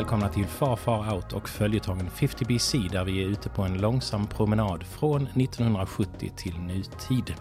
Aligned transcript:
välkomna 0.00 0.28
till 0.28 0.46
Far 0.46 0.76
Far 0.76 1.14
Out 1.14 1.32
och 1.32 1.48
följetongen 1.48 2.10
50BC 2.10 2.90
där 2.90 3.04
vi 3.04 3.22
är 3.22 3.26
ute 3.26 3.48
på 3.48 3.62
en 3.62 3.80
långsam 3.80 4.26
promenad 4.26 4.84
från 4.84 5.26
1970 5.26 6.32
till 6.36 6.60
nutid. 6.60 7.34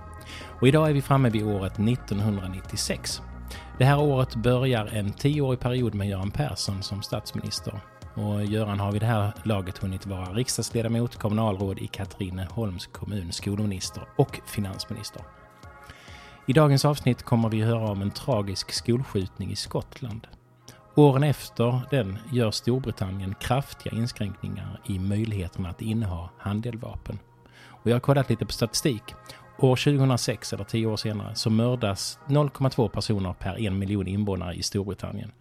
Och 0.60 0.68
idag 0.68 0.90
är 0.90 0.94
vi 0.94 1.02
framme 1.02 1.30
vid 1.30 1.44
året 1.44 1.74
1996. 1.74 3.22
Det 3.78 3.86
här 3.86 4.00
året 4.00 4.36
börjar 4.36 4.86
en 4.86 5.14
tioårig 5.14 5.60
period 5.60 5.96
med 5.96 6.10
Göran 6.10 6.32
Persson 6.32 6.84
som 6.84 7.02
statsminister. 7.02 7.80
Och 8.14 8.46
Göran 8.46 8.80
har 8.80 8.92
vid 8.92 9.02
det 9.02 9.06
här 9.06 9.34
laget 9.44 9.78
hunnit 9.78 10.06
vara 10.06 10.34
riksdagsledamot, 10.34 11.16
kommunalråd 11.16 11.80
i 11.80 11.88
Katrineholms 11.88 12.88
kommun, 12.88 13.32
skolminister 13.32 14.04
och 14.16 14.40
finansminister. 14.46 15.22
I 16.46 16.54
dagens 16.54 16.86
avsnitt 16.86 17.24
kommer 17.24 17.50
vi 17.50 17.62
höra 17.62 17.92
om 17.92 18.02
en 18.02 18.12
tragisk 18.12 18.72
skolskjutning 18.72 19.52
i 19.52 19.56
Skottland. 19.56 20.28
Åren 21.00 21.24
efter 21.24 21.82
den 21.92 22.18
gör 22.32 22.52
Storbritannien 22.52 23.36
kraftiga 23.40 23.96
inskränkningar 23.96 24.82
i 24.86 25.00
möjligheterna 25.00 25.70
att 25.70 25.82
inneha 25.82 26.30
handeldvapen. 26.38 27.20
Och 27.68 27.90
jag 27.90 27.96
har 27.96 28.00
kollat 28.00 28.30
lite 28.30 28.46
på 28.46 28.52
statistik. 28.52 29.04
År 29.58 29.76
2006, 29.76 30.54
eller 30.54 30.64
tio 30.64 30.88
år 30.88 30.98
senare, 30.98 31.36
så 31.36 31.50
mördas 31.50 32.20
0,2 32.28 32.90
personer 32.90 33.34
per 33.34 33.60
en 33.60 33.80
miljon 33.80 34.08
invånare 34.08 34.56
i 34.56 34.64
Storbritannien. 34.64 35.32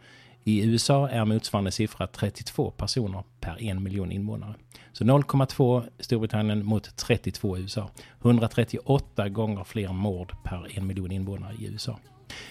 I 0.44 0.64
USA 0.64 1.08
är 1.08 1.24
motsvarande 1.24 1.70
siffra 1.70 2.06
32 2.06 2.70
personer 2.70 3.22
per 3.40 3.62
en 3.62 3.82
miljon 3.82 4.12
invånare. 4.12 4.54
Så 4.92 5.04
0,2 5.04 5.88
Storbritannien 5.98 6.66
mot 6.66 6.96
32 6.96 7.58
i 7.58 7.60
USA. 7.60 7.90
138 8.22 9.28
gånger 9.28 9.64
fler 9.64 9.92
mord 9.92 10.32
per 10.44 10.78
en 10.78 10.86
miljon 10.86 11.12
invånare 11.12 11.54
i 11.58 11.66
USA. 11.66 11.98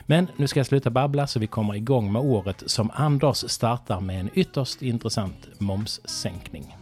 Men 0.06 0.28
nu 0.36 0.48
ska 0.48 0.60
jag 0.60 0.68
sluta 0.68 0.90
babbla 0.90 1.28
så 1.28 1.40
vi 1.40 1.48
kommer 1.48 1.76
igång 1.76 2.12
med 2.12 2.22
året 2.22 2.64
som 2.66 2.92
Anders 2.94 3.38
startar 3.48 4.00
med 4.00 4.20
en 4.20 4.30
ytterst 4.34 4.82
intressant 4.82 5.48
momssänkning. 5.60 6.76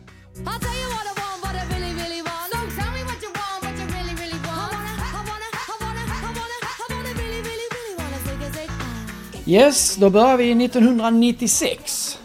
Yes, 9.48 9.96
då 9.96 10.10
börjar 10.10 10.38
vi 10.38 10.66
1996. 10.66 12.20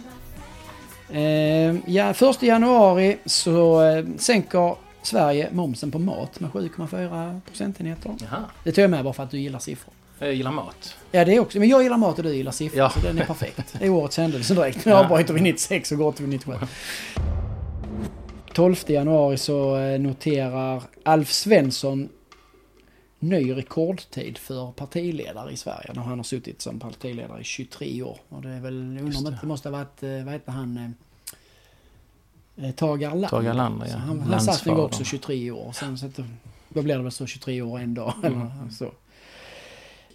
Eh, 1.11 1.75
ja, 1.87 2.11
1 2.11 2.43
januari 2.43 3.19
så 3.27 3.83
eh, 3.83 4.05
sänker 4.17 4.77
Sverige 5.03 5.49
momsen 5.53 5.91
på 5.91 5.99
mat 5.99 6.41
med 6.41 6.51
7,4 6.51 7.41
procentenheter. 7.47 8.15
Jaha. 8.21 8.45
Det 8.65 8.73
tar 8.73 8.83
jag 8.83 8.91
med 8.91 9.05
bara 9.05 9.15
för 9.15 9.23
att 9.23 9.31
du 9.31 9.39
gillar 9.39 9.59
siffror. 9.59 9.95
Jag 10.21 10.35
gillar 10.35 10.53
mat. 10.53 10.97
Ja, 11.11 11.25
det 11.25 11.41
också. 11.41 11.59
Men 11.59 11.69
jag 11.69 11.83
gillar 11.83 11.97
mat 11.97 12.19
och 12.19 12.25
du 12.25 12.35
gillar 12.35 12.53
siffror. 12.53 12.79
Ja. 12.79 12.91
Så 12.91 13.01
den 13.01 13.19
är 13.19 13.25
perfekt. 13.25 13.75
Det 13.79 13.85
är 13.85 13.91
årets 13.91 14.17
händelse 14.17 14.55
direkt. 14.55 14.85
Nu 14.85 14.93
avbryter 14.93 15.35
vi 15.35 15.41
96 15.41 15.93
och 15.93 15.99
går 15.99 16.13
till 16.13 16.27
97. 16.27 16.53
12 18.53 18.77
januari 18.87 19.37
så 19.37 19.77
eh, 19.77 20.01
noterar 20.01 20.83
Alf 21.05 21.31
Svensson 21.31 22.09
ny 23.19 23.53
rekordtid 23.57 24.39
för 24.39 24.73
partiledare 24.73 25.53
i 25.53 25.57
Sverige. 25.57 25.91
När 25.95 26.03
han 26.03 26.19
har 26.19 26.25
suttit 26.25 26.63
som 26.63 26.79
partiledare 26.79 27.41
i 27.41 27.45
23 27.45 28.03
år. 28.03 28.19
Och 28.29 28.43
det 28.43 28.49
är 28.49 28.61
väl, 28.61 28.75
undrar 28.75 29.31
det. 29.31 29.39
det. 29.41 29.47
måste 29.47 29.69
ha 29.69 29.77
varit, 29.77 30.03
eh, 30.03 30.25
vad 30.25 30.33
heter 30.33 30.53
han, 30.53 30.95
eh, 32.57 32.67
eh, 32.67 32.75
Tage 32.75 33.03
Erlander. 33.03 33.29
Tage 33.29 33.47
Erlander, 33.47 33.87
ja. 33.87 33.97
Han, 33.97 34.21
han 34.21 34.41
satt 34.41 34.67
nog 34.67 34.77
Landsfader. 34.77 34.85
också 34.85 35.05
23 35.05 35.51
år. 35.51 35.73
Sen, 35.73 35.99
så 35.99 36.07
att, 36.07 36.21
då 36.69 36.83
blir 36.83 36.97
det 36.97 37.03
väl 37.03 37.13
så 37.13 37.27
23 37.27 37.63
år 37.63 37.79
en 37.79 37.95
dag. 37.95 38.15
Mm. 38.23 38.41
Eller 38.41 38.71
så. 38.71 38.93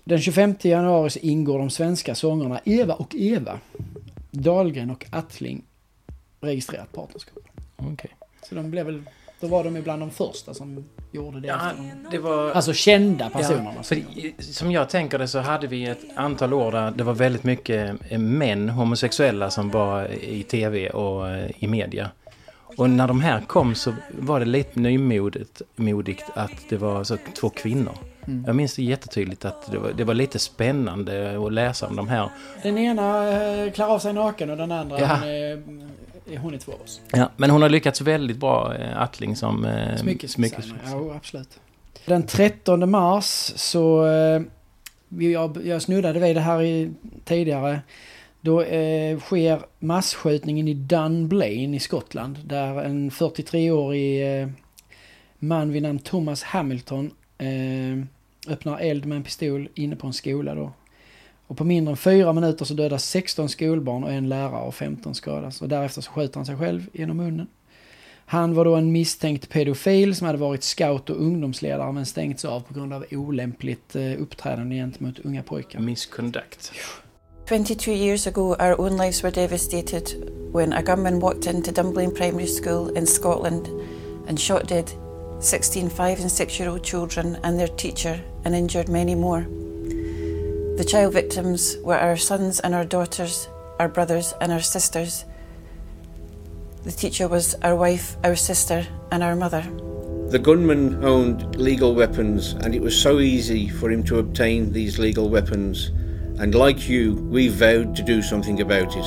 Den 0.08 0.22
25 0.22 0.56
januari 0.62 1.10
så 1.10 1.20
ingår 1.20 1.60
de 1.60 1.70
svenska 1.70 2.16
sångerna 2.16 2.60
Eva 2.66 2.94
och 2.94 3.16
Eva, 3.16 3.60
Dahlgren 4.32 4.90
och 4.90 5.06
Attling 5.10 5.64
registrerat 6.42 6.92
partnerskap. 6.92 7.44
Okej. 7.76 8.12
Så 8.50 8.56
de 8.56 8.72
blev 8.72 8.86
väl, 8.86 9.02
då 9.40 9.48
var 9.48 9.64
de 9.64 9.82
bland 9.82 10.02
de 10.02 10.12
första 10.12 10.54
som 10.54 10.86
gjorde 11.12 11.40
det. 11.40 11.48
Ja, 11.48 11.72
det 12.12 12.18
var... 12.18 12.52
Alltså 12.52 12.74
kända 12.74 13.30
personerna. 13.30 13.74
Ja, 13.78 13.84
för 13.84 14.04
som 14.54 14.72
jag 14.72 14.90
tänker 14.90 15.20
det 15.20 15.28
så 15.28 15.40
hade 15.40 15.68
vi 15.68 15.86
ett 15.86 16.06
antal 16.16 16.54
år 16.54 16.72
där 16.72 16.92
det 16.92 17.04
var 17.04 17.14
väldigt 17.14 17.44
mycket 17.44 17.96
eh, 18.10 18.20
män, 18.20 18.70
homosexuella, 18.70 19.50
som 19.50 19.70
var 19.70 20.08
i 20.12 20.44
tv 20.44 20.90
och 20.90 21.30
eh, 21.30 21.52
i 21.60 21.68
media. 21.68 22.10
Och 22.78 22.90
när 22.90 23.08
de 23.08 23.22
här 23.22 23.42
kom 23.42 23.76
så 23.76 23.94
var 24.20 24.40
det 24.40 24.46
lite 24.46 24.80
nymodigt 24.80 25.62
modigt 25.76 26.24
att 26.34 26.52
det 26.70 26.78
var 26.78 27.04
så 27.04 27.18
två 27.40 27.50
kvinnor. 27.50 27.94
Mm. 28.28 28.44
Jag 28.48 28.56
minns 28.56 28.76
det 28.76 28.84
jättetydligt 28.84 29.46
att 29.46 29.72
det 29.72 29.78
var, 29.78 29.92
det 29.98 30.04
var 30.04 30.14
lite 30.14 30.40
spännande 30.40 31.46
att 31.46 31.54
läsa 31.54 31.88
om 31.88 31.96
de 31.96 32.08
här. 32.08 32.30
Den 32.64 32.78
ena 32.78 33.30
eh, 33.64 33.72
klarar 33.72 33.92
av 33.94 34.00
sig 34.00 34.14
naken 34.14 34.50
och 34.50 34.58
den 34.58 34.72
andra 34.72 35.00
Ja. 35.00 35.08
hon 35.16 35.24
är, 35.30 35.62
är 36.34 36.38
hon 36.38 36.54
i 36.54 36.60
två 36.60 36.72
års. 36.72 37.00
Ja, 37.12 37.30
men 37.38 37.50
hon 37.50 37.62
har 37.62 37.70
lyckats 37.70 38.02
väldigt 38.02 38.38
bra, 38.38 38.76
eh, 38.76 39.02
Attling, 39.02 39.36
som 39.36 39.66
eh, 39.66 39.96
Smyckesdesigner. 39.98 40.76
smyckes- 40.76 41.08
Ja, 41.10 41.16
absolut. 41.16 41.60
Den 42.06 42.24
13 42.28 42.90
mars 42.92 43.52
så, 43.56 44.06
eh, 44.08 44.42
jag, 45.20 45.66
jag 45.66 45.82
snuddade 45.82 46.20
vid 46.20 46.36
det 46.36 46.42
här 46.42 46.62
i, 46.62 46.92
tidigare. 47.26 47.80
Då 48.46 48.62
eh, 48.62 49.20
sker 49.20 49.66
massskjutningen 49.80 50.68
i 50.68 50.74
Dunblane 50.74 51.76
i 51.76 51.80
Skottland. 51.80 52.40
Där 52.46 52.84
en 52.84 53.12
43-årig 53.12 54.42
eh, 54.42 54.48
man 55.40 55.72
vid 55.72 55.82
namn 55.82 56.00
Thomas 56.00 56.44
Hamilton 56.44 57.12
eh, 57.38 58.06
öppnar 58.54 58.80
eld 58.80 59.06
med 59.06 59.16
en 59.16 59.24
pistol 59.24 59.70
inne 59.76 59.96
på 59.96 60.08
en 60.08 60.14
skola 60.14 60.56
då. 60.56 60.72
Och 61.48 61.58
på 61.58 61.64
mindre 61.64 61.92
än 61.92 61.98
fyra 61.98 62.34
minuter 62.34 62.66
så 62.66 62.74
dödas 62.74 63.06
16 63.06 63.50
skolbarn 63.50 64.04
och 64.04 64.12
en 64.12 64.30
lärare 64.30 64.68
och 64.68 64.76
15 64.76 65.16
skadas. 65.16 65.62
Och 65.62 65.70
därefter 65.70 66.02
så 66.02 66.12
skjuter 66.12 66.36
han 66.36 66.46
sig 66.46 66.58
själv 66.58 66.90
genom 66.94 67.18
munnen. 67.18 67.48
Han 68.26 68.54
var 68.54 68.66
då 68.66 68.76
en 68.76 68.92
misstänkt 68.92 69.50
pedofil 69.50 70.16
som 70.16 70.28
hade 70.28 70.40
varit 70.40 70.64
scout 70.64 71.10
och 71.10 71.22
ungdomsledare 71.22 71.92
men 71.92 72.06
stängts 72.06 72.46
av 72.46 72.60
på 72.60 72.74
grund 72.74 72.94
av 72.94 73.06
olämpligt 73.12 73.96
eh, 73.96 74.22
uppträdande 74.22 74.76
gentemot 74.76 75.20
unga 75.20 75.44
pojkar. 75.44 75.80
Misconduct. 75.80 76.72
22 77.46 77.92
years 77.92 78.26
ago, 78.26 78.56
our 78.56 78.80
own 78.82 78.98
lives 78.98 79.22
were 79.22 79.30
devastated 79.30 80.32
when 80.52 80.74
a 80.74 80.82
gunman 80.82 81.20
walked 81.20 81.46
into 81.46 81.72
Dunblane 81.72 82.12
Primary 82.12 82.48
School 82.48 82.90
in 82.98 83.06
Scotland 83.06 83.68
and 84.28 84.40
shot 84.40 84.66
dead 84.66 84.92
16 85.42 85.90
five 85.92 86.20
and 86.20 86.32
six 86.32 86.58
year 86.60 86.70
old 86.70 86.84
children 86.84 87.38
and 87.44 87.60
their 87.60 87.68
teacher 87.68 88.20
and 88.46 88.56
injured 88.56 88.90
many 88.90 89.14
more. 89.14 89.42
The 89.42 90.88
child 90.90 91.14
victims 91.14 91.78
were 91.84 92.00
our 92.00 92.18
sons 92.18 92.62
and 92.62 92.74
our 92.74 92.84
daughters, 92.84 93.48
our 93.78 93.90
brothers 93.90 94.34
and 94.42 94.52
our 94.52 94.60
sisters. 94.60 95.24
The 96.82 96.92
teacher 96.92 97.28
was 97.28 97.54
our 97.62 97.76
wife, 97.76 98.18
our 98.24 98.36
sister, 98.36 98.88
and 99.12 99.22
our 99.22 99.36
mother. 99.36 99.62
The 100.30 100.40
gunman 100.40 101.06
owned 101.06 101.58
legal 101.58 101.94
weapons, 101.94 102.54
and 102.54 102.74
it 102.74 102.82
was 102.82 103.00
so 103.00 103.20
easy 103.20 103.70
for 103.70 103.92
him 103.92 104.04
to 104.06 104.18
obtain 104.18 104.72
these 104.72 104.98
legal 104.98 105.30
weapons. 105.30 105.92
And 106.38 106.54
like 106.54 106.90
you, 106.90 107.16
we 107.32 107.48
vowed 107.48 107.96
to 107.96 108.04
do 108.04 108.22
something 108.22 108.60
about 108.60 108.96
it. 108.98 109.06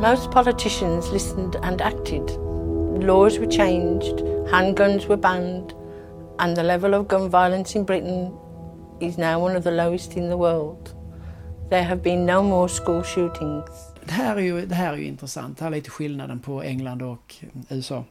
Most 0.00 0.30
politicians 0.30 1.10
listened 1.10 1.56
and 1.62 1.82
acted. 1.82 2.22
Laws 3.04 3.38
were 3.38 3.46
changed, 3.46 4.16
handguns 4.48 5.06
were 5.06 5.18
banned, 5.18 5.74
and 6.38 6.56
the 6.56 6.62
level 6.62 6.94
of 6.94 7.06
gun 7.06 7.28
violence 7.28 7.74
in 7.74 7.84
Britain 7.84 8.32
is 8.98 9.18
now 9.18 9.38
one 9.38 9.56
of 9.56 9.64
the 9.64 9.70
lowest 9.70 10.16
in 10.16 10.30
the 10.30 10.38
world. 10.38 10.94
There 11.68 11.84
have 11.84 12.02
been 12.02 12.24
no 12.24 12.42
more 12.42 12.68
school 12.68 13.02
shootings. 13.02 13.68
Det 14.06 14.12
här, 14.12 14.36
är 14.36 14.40
ju, 14.40 14.66
det 14.66 14.74
här 14.74 14.92
är 14.92 14.96
ju 14.96 15.04
intressant. 15.04 15.58
Det 15.58 15.64
här 15.64 15.70
är 15.72 15.76
lite 15.76 15.90
skillnaden 15.90 16.40
på 16.40 16.62
England 16.62 17.02
och 17.02 17.34
eh, 17.40 17.76
USA. 17.76 18.04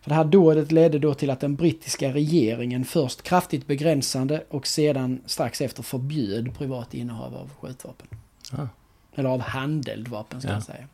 För 0.00 0.10
det 0.10 0.14
här 0.14 0.24
dådet 0.24 0.72
ledde 0.72 0.98
då 0.98 1.14
till 1.14 1.30
att 1.30 1.40
den 1.40 1.54
brittiska 1.56 2.12
regeringen 2.12 2.84
först 2.84 3.22
kraftigt 3.22 3.66
begränsande 3.66 4.44
och 4.48 4.66
sedan 4.66 5.20
strax 5.26 5.60
efter 5.60 5.82
förbjöd 5.82 6.54
privat 6.58 6.94
innehav 6.94 7.34
av 7.36 7.50
skjutvapen. 7.60 8.06
Ah. 8.52 8.66
Eller 9.14 9.28
av 9.28 9.40
handeldvapen 9.40 10.40
ska 10.40 10.50
Ja. 10.50 10.54
jag 10.54 10.62
säga. 10.62 10.86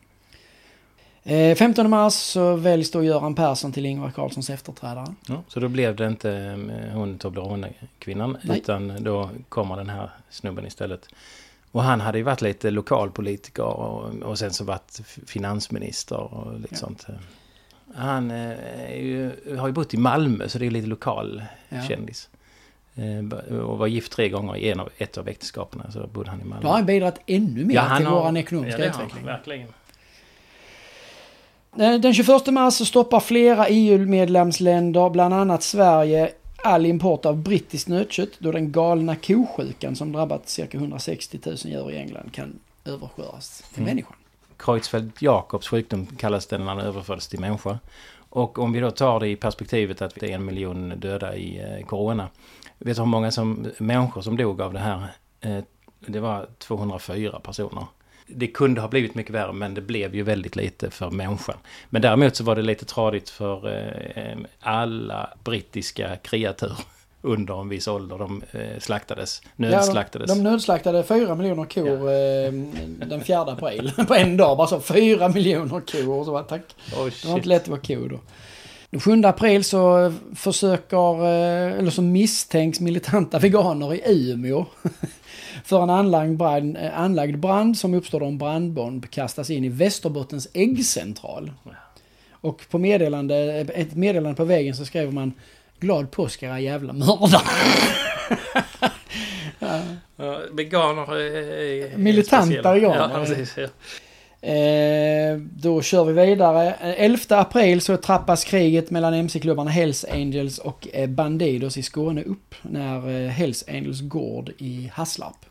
Eh, 1.22 1.56
15 1.56 1.90
mars 1.90 2.14
så 2.14 2.56
väljs 2.56 2.90
då 2.90 3.04
Göran 3.04 3.34
Persson 3.34 3.72
till 3.72 3.86
Ingvar 3.86 4.10
Carlssons 4.10 4.50
efterträdare. 4.50 5.14
Ja, 5.28 5.42
så 5.48 5.60
då 5.60 5.68
blev 5.68 5.96
det 5.96 6.06
inte 6.06 6.30
eh, 6.32 6.94
hon 6.98 7.18
Toblerone-kvinnan 7.18 8.36
Nej. 8.42 8.58
utan 8.58 9.02
då 9.04 9.30
kommer 9.48 9.76
den 9.76 9.88
här 9.88 10.10
snubben 10.30 10.66
istället. 10.66 11.08
Och 11.72 11.82
han 11.82 12.00
hade 12.00 12.18
ju 12.18 12.24
varit 12.24 12.42
lite 12.42 12.70
lokalpolitiker 12.70 13.62
och, 13.64 14.14
och 14.22 14.38
sen 14.38 14.52
så 14.52 14.64
varit 14.64 15.00
finansminister 15.26 16.16
och 16.34 16.60
lite 16.60 16.74
Ja. 16.74 16.78
sånt. 16.78 17.06
Han 17.94 18.30
eh, 18.30 18.96
ju, 19.02 19.30
har 19.58 19.66
ju 19.66 19.72
bott 19.72 19.94
i 19.94 19.96
Malmö 19.96 20.48
så 20.48 20.58
det 20.58 20.66
är 20.66 20.70
lite 20.70 20.86
lokal 20.86 21.42
Ja. 21.68 21.82
kändis. 21.88 22.28
Eh, 22.94 23.58
Och 23.58 23.78
var 23.78 23.86
gift 23.86 24.12
tre 24.12 24.28
gånger 24.28 24.56
i 24.56 24.70
en 24.70 24.80
av, 24.80 24.88
ett 24.98 25.18
av 25.18 25.28
äktenskapen 25.28 25.92
så 25.92 26.06
bodde 26.06 26.30
han 26.30 26.40
i 26.40 26.44
Malmö. 26.44 26.62
Då 26.62 26.68
har 26.68 26.74
han 26.76 26.86
bidragit 26.86 27.20
ännu 27.26 27.64
mer 27.64 27.78
han 27.78 27.96
till 27.98 28.06
har- 28.06 28.30
vår 28.32 28.38
ekonomiska 28.38 28.78
ja, 28.78 28.84
har 28.86 28.92
han, 28.92 29.02
utveckling. 29.06 29.26
verkligen. 29.26 29.68
Eh, 31.78 31.94
Den 32.00 32.14
21 32.14 32.46
mars 32.52 32.74
så 32.74 32.84
stoppar 32.84 33.20
flera 33.20 33.66
EU-medlemsländer, 33.68 35.10
bland 35.10 35.34
annat 35.34 35.62
Sverige, 35.62 36.32
all 36.64 36.86
import 36.86 37.26
av 37.26 37.36
brittiskt 37.36 37.88
nötkött 37.88 38.30
då 38.38 38.52
den 38.52 38.72
galna 38.72 39.16
kosjukan 39.16 39.96
som 39.96 40.12
drabbat 40.12 40.48
cirka 40.48 40.78
160 40.78 41.38
000 41.46 41.56
djur 41.64 41.90
i 41.90 41.96
England 41.96 42.30
kan 42.32 42.58
överföras 42.84 43.62
till 43.74 43.82
Mm. 43.82 43.94
människan. 43.94 44.16
Creutzfeldt-Jakobs 44.58 45.68
sjukdom 45.68 46.06
kallas 46.06 46.46
den 46.46 46.64
när 46.64 46.76
den 46.76 46.86
överförs 46.86 47.26
till 47.26 47.40
människa. 47.40 47.78
Och 48.28 48.58
om 48.58 48.72
vi 48.72 48.80
då 48.80 48.90
tar 48.90 49.20
det 49.20 49.28
i 49.28 49.36
perspektivet 49.36 50.02
att 50.02 50.14
det 50.14 50.30
är 50.30 50.34
en 50.34 50.44
miljon 50.44 51.00
döda 51.00 51.36
i 51.36 51.58
eh, 51.58 51.86
corona. 51.86 52.28
Vet 52.78 52.96
du 52.96 53.02
hur 53.02 53.06
många 53.06 53.30
som, 53.30 53.66
människor 53.78 54.22
som 54.22 54.36
dog 54.36 54.60
av 54.60 54.72
det 54.72 54.78
här? 54.78 55.06
Eh, 55.40 55.58
det 56.00 56.20
var 56.20 56.48
204 56.58 57.40
personer. 57.40 57.86
Det 58.26 58.46
kunde 58.46 58.80
ha 58.80 58.88
blivit 58.88 59.14
mycket 59.14 59.34
värre 59.34 59.52
men 59.52 59.74
det 59.74 59.80
blev 59.80 60.14
ju 60.14 60.22
väldigt 60.22 60.56
lite 60.56 60.90
för 60.90 61.10
människan. 61.10 61.56
Men 61.90 62.02
däremot 62.02 62.36
så 62.36 62.44
var 62.44 62.56
det 62.56 62.62
lite 62.62 62.84
tradigt 62.84 63.30
för 63.30 63.68
eh, 64.16 64.36
alla 64.60 65.30
brittiska 65.44 66.16
kreatur 66.16 66.76
under 67.26 67.60
en 67.60 67.68
viss 67.68 67.88
ålder. 67.88 68.18
De 68.18 68.42
eh, 68.52 68.78
slaktades, 68.80 69.42
nödslaktades. 69.56 70.28
Ja, 70.28 70.34
de, 70.34 70.44
de 70.44 70.50
nödslaktade 70.50 71.04
fyra 71.04 71.34
miljoner 71.34 71.64
kor 71.64 72.10
ja. 72.10 72.46
eh, 72.46 72.52
den 73.08 73.24
4 73.24 73.40
april. 73.40 73.92
på 74.08 74.14
en 74.14 74.36
dag. 74.36 74.56
Bara 74.56 74.66
så 74.66 74.80
fyra 74.80 75.28
miljoner 75.28 75.80
kor. 75.80 76.10
Och 76.10 76.24
så 76.24 76.32
bara, 76.32 76.42
tack. 76.42 76.62
Oh, 76.96 77.04
det 77.22 77.28
var 77.28 77.36
inte 77.36 77.48
lätt 77.48 77.62
att 77.62 77.68
vara 77.68 77.80
ko 77.80 78.08
då. 78.08 78.20
Den 78.90 79.00
7 79.00 79.22
april 79.24 79.64
så 79.64 80.12
försöker, 80.34 81.24
eh, 81.24 81.78
eller 81.78 81.90
så 81.90 82.02
misstänks 82.02 82.80
militanta 82.80 83.38
veganer 83.38 83.94
i 83.94 84.30
Umeå 84.30 84.64
för 85.64 85.82
en 85.82 85.90
anlagd 85.90 86.36
brand, 86.36 86.76
anlagd 86.94 87.38
brand 87.38 87.78
som 87.78 87.94
uppstår 87.94 88.20
då 88.20 88.26
en 88.26 88.38
brandbomb 88.38 89.10
kastas 89.10 89.50
in 89.50 89.64
i 89.64 89.68
Västerbottens 89.68 90.48
äggcentral. 90.52 91.52
Och 92.30 92.62
på 92.70 92.78
meddelande, 92.78 93.36
ett 93.74 93.94
meddelande 93.94 94.36
på 94.36 94.44
väggen 94.44 94.76
så 94.76 94.84
skriver 94.84 95.12
man 95.12 95.32
Glad 95.80 96.10
påsk 96.10 96.42
era 96.42 96.60
jävla 96.60 96.92
mördare. 96.92 97.42
ja. 100.16 100.40
Veganer 100.52 101.16
är... 101.16 101.96
Militanta 101.96 102.72
veganer. 102.72 103.10
Ja, 103.12 103.24
precis, 103.24 103.54
ja. 103.56 103.68
Eh, 104.46 105.38
då 105.38 105.82
kör 105.82 106.04
vi 106.04 106.26
vidare. 106.26 106.72
11 106.74 107.18
april 107.28 107.80
så 107.80 107.96
trappas 107.96 108.44
kriget 108.44 108.90
mellan 108.90 109.14
MC-klubbarna 109.14 109.70
Hells 109.70 110.04
Angels 110.04 110.58
och 110.58 110.88
eh, 110.92 111.08
Bandidos 111.08 111.76
i 111.76 111.82
Skåne 111.82 112.22
upp 112.22 112.54
när 112.62 113.10
eh, 113.10 113.30
Hells 113.30 113.64
Angels 113.68 114.00
gård 114.00 114.52
i 114.58 114.90
Hasslarp 114.94 115.46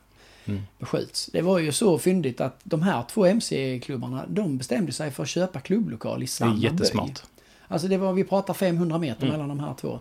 mm. 0.46 0.62
beskjuts. 0.80 1.30
Det 1.34 1.42
var 1.42 1.60
ju 1.60 1.72
så 1.72 1.98
fyndigt 1.98 2.42
att 2.42 2.60
de 2.64 2.82
här 2.82 3.04
två 3.12 3.26
MC-klubbarna 3.26 4.26
de 4.28 4.58
bestämde 4.58 4.92
sig 4.92 5.12
för 5.12 5.24
att 5.24 5.30
köpa 5.30 5.60
klubblokal 5.60 6.24
i 6.24 6.28
samma 6.28 6.56
by. 6.56 6.62
Det 6.62 6.68
är 6.68 6.72
jättesmart. 6.72 7.08
By. 7.08 7.44
Alltså 7.68 7.88
det 7.88 7.98
var, 7.98 8.14
vi 8.14 8.24
pratar 8.24 8.54
500 8.54 8.98
meter 8.98 9.24
mm. 9.24 9.32
mellan 9.32 9.58
de 9.58 9.60
här 9.60 9.74
två. 9.82 10.00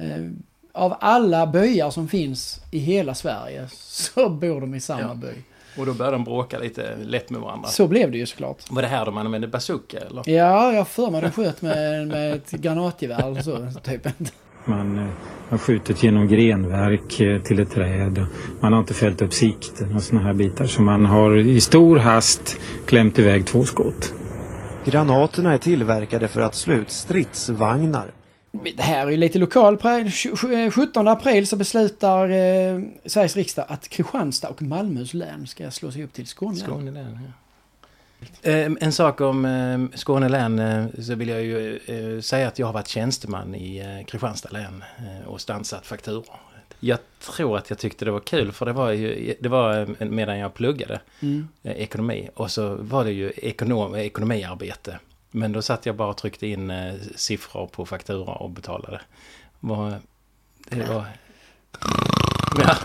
Eh, 0.00 0.30
av 0.72 0.96
alla 1.00 1.46
byar 1.46 1.90
som 1.90 2.08
finns 2.08 2.60
i 2.70 2.78
hela 2.78 3.14
Sverige 3.14 3.68
så 3.72 4.28
bor 4.28 4.60
de 4.60 4.74
i 4.74 4.80
samma 4.80 5.00
ja. 5.00 5.14
by. 5.14 5.42
Och 5.78 5.86
då 5.86 5.94
började 5.94 6.16
de 6.16 6.24
bråka 6.24 6.58
lite 6.58 6.96
lätt 6.96 7.30
med 7.30 7.40
varandra. 7.40 7.68
Så 7.68 7.86
blev 7.86 8.10
det 8.10 8.18
ju 8.18 8.26
såklart. 8.26 8.70
Var 8.70 8.82
det 8.82 8.88
här 8.88 9.04
de 9.04 9.18
använde 9.18 9.48
bazooka 9.48 9.98
eller? 9.98 10.30
Ja, 10.30 10.72
jag 10.72 10.88
för 10.88 11.10
mig 11.10 11.20
de 11.20 11.30
sköt 11.30 11.62
med, 11.62 12.08
med 12.08 12.32
ett 12.32 12.50
granatgevär 12.50 13.26
eller 13.26 13.42
så, 13.42 13.68
typ. 13.82 14.06
Man 14.64 14.98
eh, 14.98 15.06
har 15.48 15.58
skjutit 15.58 16.02
genom 16.02 16.28
grenverk 16.28 17.20
eh, 17.20 17.42
till 17.42 17.60
ett 17.60 17.70
träd. 17.70 18.26
Man 18.60 18.72
har 18.72 18.80
inte 18.80 18.94
fällt 18.94 19.22
upp 19.22 19.32
sikten 19.32 19.94
och 19.94 20.02
sådana 20.02 20.26
här 20.26 20.34
bitar. 20.34 20.66
Så 20.66 20.82
man 20.82 21.06
har 21.06 21.36
i 21.36 21.60
stor 21.60 21.96
hast 21.96 22.56
klämt 22.86 23.18
iväg 23.18 23.46
två 23.46 23.64
skott. 23.64 24.14
Granaterna 24.84 25.52
är 25.52 25.58
tillverkade 25.58 26.28
för 26.28 26.40
att 26.40 26.54
slå 26.54 26.74
ut 26.74 26.90
stridsvagnar. 26.90 28.10
Det 28.52 28.82
här 28.82 29.06
är 29.06 29.10
ju 29.10 29.16
lite 29.16 29.38
lokal 29.38 29.78
17 30.72 31.08
april 31.08 31.46
så 31.46 31.56
beslutar 31.56 32.28
eh, 32.28 32.80
Sveriges 33.06 33.36
riksdag 33.36 33.64
att 33.68 33.88
Kristianstad 33.88 34.48
och 34.48 34.62
Malmöhus 34.62 35.14
län 35.14 35.46
ska 35.46 35.70
slå 35.70 35.92
sig 35.92 36.04
upp 36.04 36.12
till 36.12 36.26
Skåne. 36.26 36.56
Skåne 36.56 36.90
län 36.90 37.18
ja. 37.24 37.32
Eh, 38.42 38.70
en 38.80 38.92
sak 38.92 39.20
om 39.20 39.44
eh, 39.44 39.98
Skåne 39.98 40.28
län 40.28 40.58
eh, 40.58 40.86
så 41.02 41.14
vill 41.14 41.28
jag 41.28 41.42
ju 41.42 41.76
eh, 41.86 42.20
säga 42.20 42.48
att 42.48 42.58
jag 42.58 42.66
har 42.66 42.72
varit 42.72 42.88
tjänsteman 42.88 43.54
i 43.54 43.78
eh, 43.78 44.06
Kristianstad 44.06 44.48
län 44.52 44.84
eh, 44.98 45.28
och 45.28 45.40
stansat 45.40 45.86
fakturor. 45.86 46.24
Jag 46.80 46.98
tror 47.18 47.56
att 47.58 47.70
jag 47.70 47.78
tyckte 47.78 48.04
det 48.04 48.10
var 48.10 48.20
kul 48.20 48.52
för 48.52 48.66
det 48.66 48.72
var 48.72 48.90
ju, 48.90 49.34
det 49.40 49.48
var 49.48 50.04
medan 50.04 50.38
jag 50.38 50.54
pluggade 50.54 51.00
mm. 51.20 51.48
ekonomi 51.62 52.28
och 52.34 52.50
så 52.50 52.74
var 52.74 53.04
det 53.04 53.12
ju 53.12 53.32
ekonom, 53.36 53.94
ekonomiarbete 53.94 54.98
men 55.30 55.52
då 55.52 55.62
satt 55.62 55.86
jag 55.86 55.96
bara 55.96 56.08
och 56.08 56.16
tryckte 56.16 56.46
in 56.46 56.70
eh, 56.70 56.94
siffror 57.16 57.66
på 57.66 57.86
faktura 57.86 58.34
och 58.34 58.50
betalade. 58.50 59.00
Var, 59.60 59.94
det 60.70 60.88
var... 60.88 61.04
Ja. 62.58 62.76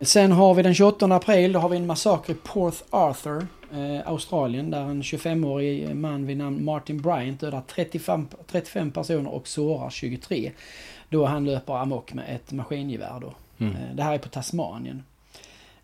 Sen 0.00 0.32
har 0.32 0.54
vi 0.54 0.62
den 0.62 0.74
28 0.74 1.06
april, 1.06 1.52
då 1.52 1.60
har 1.60 1.68
vi 1.68 1.76
en 1.76 1.86
massaker 1.86 2.32
i 2.32 2.36
Port 2.36 2.74
Arthur, 2.90 3.46
eh, 3.72 4.08
Australien, 4.08 4.70
där 4.70 4.80
en 4.80 5.02
25-årig 5.02 5.96
man 5.96 6.26
vid 6.26 6.36
namn 6.36 6.64
Martin 6.64 7.02
Bryant 7.02 7.40
dödar 7.40 7.62
35, 7.66 8.28
35 8.46 8.90
personer 8.90 9.30
och 9.30 9.48
sårar 9.48 9.90
23. 9.90 10.52
Då 11.08 11.26
han 11.26 11.44
löper 11.44 11.76
amok 11.76 12.12
med 12.12 12.24
ett 12.34 12.52
maskingevär 12.52 13.20
då. 13.20 13.34
Mm. 13.58 13.76
Eh, 13.76 13.94
det 13.94 14.02
här 14.02 14.14
är 14.14 14.18
på 14.18 14.28
Tasmanien. 14.28 15.02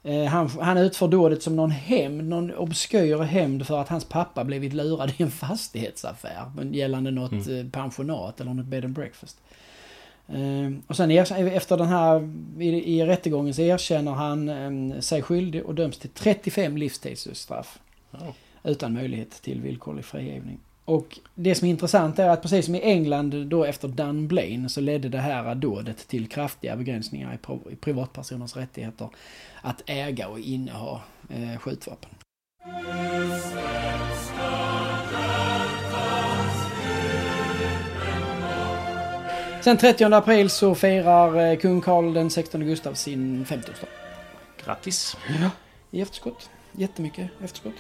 Eh, 0.05 0.25
han, 0.25 0.49
han 0.49 0.79
utför 0.79 1.09
dådet 1.09 1.43
som 1.43 1.57
någon 1.57 1.71
hämnd, 1.71 2.29
någon 2.29 2.55
obskyr 2.55 3.19
hämnd 3.19 3.67
för 3.67 3.81
att 3.81 3.89
hans 3.89 4.05
pappa 4.05 4.45
blivit 4.45 4.73
lurad 4.73 5.13
i 5.17 5.23
en 5.23 5.31
fastighetsaffär 5.31 6.47
gällande 6.73 7.11
något 7.11 7.33
mm. 7.33 7.67
Eh, 7.67 7.71
pensionat 7.71 8.41
eller 8.41 8.55
något 8.55 8.67
bed 8.67 8.85
and 8.85 8.95
breakfast. 8.95 9.41
Eh, 10.29 10.71
och 10.87 10.97
sen 10.97 11.11
efter 11.11 11.77
den 11.77 11.89
här, 11.89 12.31
i, 12.59 12.99
i 12.99 13.05
rättegången 13.07 13.55
så 13.55 13.63
erkänner 13.63 14.13
han 14.13 15.03
sig 15.03 15.23
skyldig 15.23 15.65
och 15.65 15.75
döms 15.75 15.99
till 15.99 16.11
35 16.11 16.77
livstidsstraff. 16.77 17.79
Oh. 18.13 18.31
Utan 18.65 18.93
möjlighet 18.93 19.31
till 19.31 19.61
villkorlig 19.61 20.05
frigivning. 20.05 20.59
Och 20.85 21.19
det 21.35 21.55
som 21.55 21.67
är 21.67 21.71
intressant 21.71 22.19
är 22.19 22.29
att 22.29 22.43
precis 22.43 22.65
som 22.65 22.75
i 22.75 22.81
England 22.81 23.47
då 23.47 23.65
efter 23.65 23.89
Dunblane 23.89 24.69
så 24.69 24.81
ledde 24.81 25.09
det 25.09 25.19
här 25.19 25.55
dådet 25.55 26.09
till 26.09 26.29
kraftiga 26.29 26.77
begränsningar 26.77 27.39
i 27.71 27.77
privatpersoners 27.77 28.57
rättigheter 28.57 29.09
att 29.61 29.83
äga 29.87 30.29
och 30.29 30.39
inneha 30.39 31.01
eh, 31.29 31.59
skjutvapen. 31.59 32.11
Sen 39.61 39.77
30 39.77 40.05
april 40.05 40.51
så 40.51 40.75
firar 40.75 41.51
eh, 41.51 41.59
kung 41.59 41.81
Karl 41.81 42.15
den 42.15 42.31
16 42.31 42.65
Gustav 42.65 42.95
sin 42.95 43.45
50-årsdag. 43.45 43.87
Grattis! 44.65 45.17
Ja, 45.41 45.51
i 45.91 46.01
efterskott. 46.01 46.51
Jättemycket 46.73 47.31
efterskott. 47.45 47.75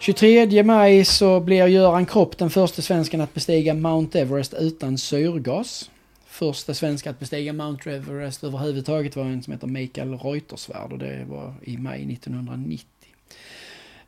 23 0.00 0.62
maj 0.62 1.04
så 1.04 1.40
blir 1.40 1.66
Göran 1.66 2.06
Kropp 2.06 2.38
den 2.38 2.50
första 2.50 2.82
svensken 2.82 3.20
att 3.20 3.34
bestiga 3.34 3.74
Mount 3.74 4.20
Everest 4.20 4.54
utan 4.54 4.98
syrgas. 4.98 5.90
Första 6.26 6.74
svenska 6.74 7.10
att 7.10 7.18
bestiga 7.18 7.52
Mount 7.52 7.90
Everest 7.90 8.44
överhuvudtaget 8.44 9.16
var 9.16 9.24
en 9.24 9.42
som 9.42 9.52
heter 9.52 9.66
Mikael 9.66 10.18
Reuterswärd 10.18 10.92
och 10.92 10.98
det 10.98 11.24
var 11.28 11.54
i 11.62 11.76
maj 11.76 12.12
1990. 12.12 12.86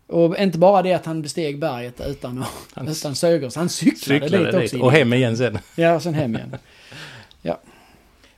Och 0.06 0.38
inte 0.38 0.58
bara 0.58 0.82
det 0.82 0.92
att 0.92 1.06
han 1.06 1.22
besteg 1.22 1.58
berget 1.58 2.00
utan, 2.06 2.44
han 2.74 2.88
utan 2.88 3.14
syrgas, 3.14 3.56
han 3.56 3.68
cyklade, 3.68 4.24
cyklade 4.24 4.60
dit 4.60 4.64
också. 4.64 4.84
Och 4.84 4.92
hem 4.92 5.12
igen 5.12 5.36
sen. 5.36 5.58
Ja, 5.76 5.94
och 5.94 6.02
sen 6.02 6.14
hem 6.14 6.36
igen. 6.36 6.56
Ja. 7.42 7.60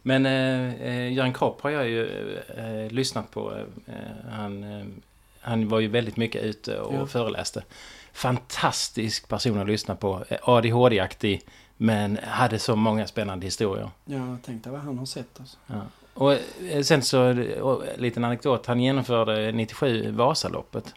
Men 0.03 0.27
eh, 0.27 0.75
eh 0.75 1.13
Göran 1.13 1.33
Kropp 1.33 1.61
har 1.61 1.71
jag 1.71 1.89
ju 1.89 2.09
eh, 2.57 2.91
lyssnat 2.93 3.31
på. 3.31 3.53
Eh, 3.87 3.95
han 4.31 4.65
eh, 4.65 4.85
han 5.45 5.69
var 5.69 5.81
ju 5.81 5.89
väldigt 5.89 6.17
mycket 6.17 6.43
ute 6.43 6.79
och 6.79 6.95
ja. 6.95 7.07
föreläste. 7.07 7.63
Fantastisk 8.13 9.29
person 9.29 9.59
att 9.59 9.67
lyssna 9.67 9.95
på. 9.95 10.25
ADHD-aktig. 10.43 11.41
Men 11.77 12.19
hade 12.23 12.59
så 12.59 12.77
många 12.77 13.07
spännande 13.07 13.47
historier. 13.47 13.91
Ja, 14.05 14.17
jag 14.17 14.43
tänkte 14.43 14.71
vad 14.71 14.81
han 14.81 14.99
har 14.99 15.07
sett 15.07 15.41
alltså. 15.41 15.57
Ja. 15.67 15.81
Och 16.15 16.33
eh, 16.33 16.83
sen 16.83 17.03
så, 17.03 17.45
och, 17.61 17.83
liten 17.97 18.25
anekdot. 18.25 18.67
Han 18.67 18.81
genomförde 18.81 19.53
97 19.53 20.11
Vasaloppet. 20.11 20.95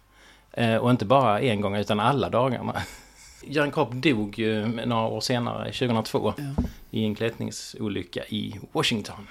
Eh, 0.51 0.75
och 0.75 0.91
inte 0.91 1.05
bara 1.05 1.41
en 1.41 1.61
gång 1.61 1.75
utan 1.75 1.99
alla 1.99 2.29
dagarna. 2.29 2.81
Göran 3.43 3.71
Kropp 3.71 3.91
dog 3.91 4.39
ju 4.39 4.65
några 4.85 5.07
år 5.07 5.21
senare, 5.21 5.65
2002, 5.65 6.33
ja. 6.37 6.63
i 6.91 7.03
en 7.03 7.15
klättringsolycka 7.15 8.25
i 8.25 8.59
Washington. 8.71 9.27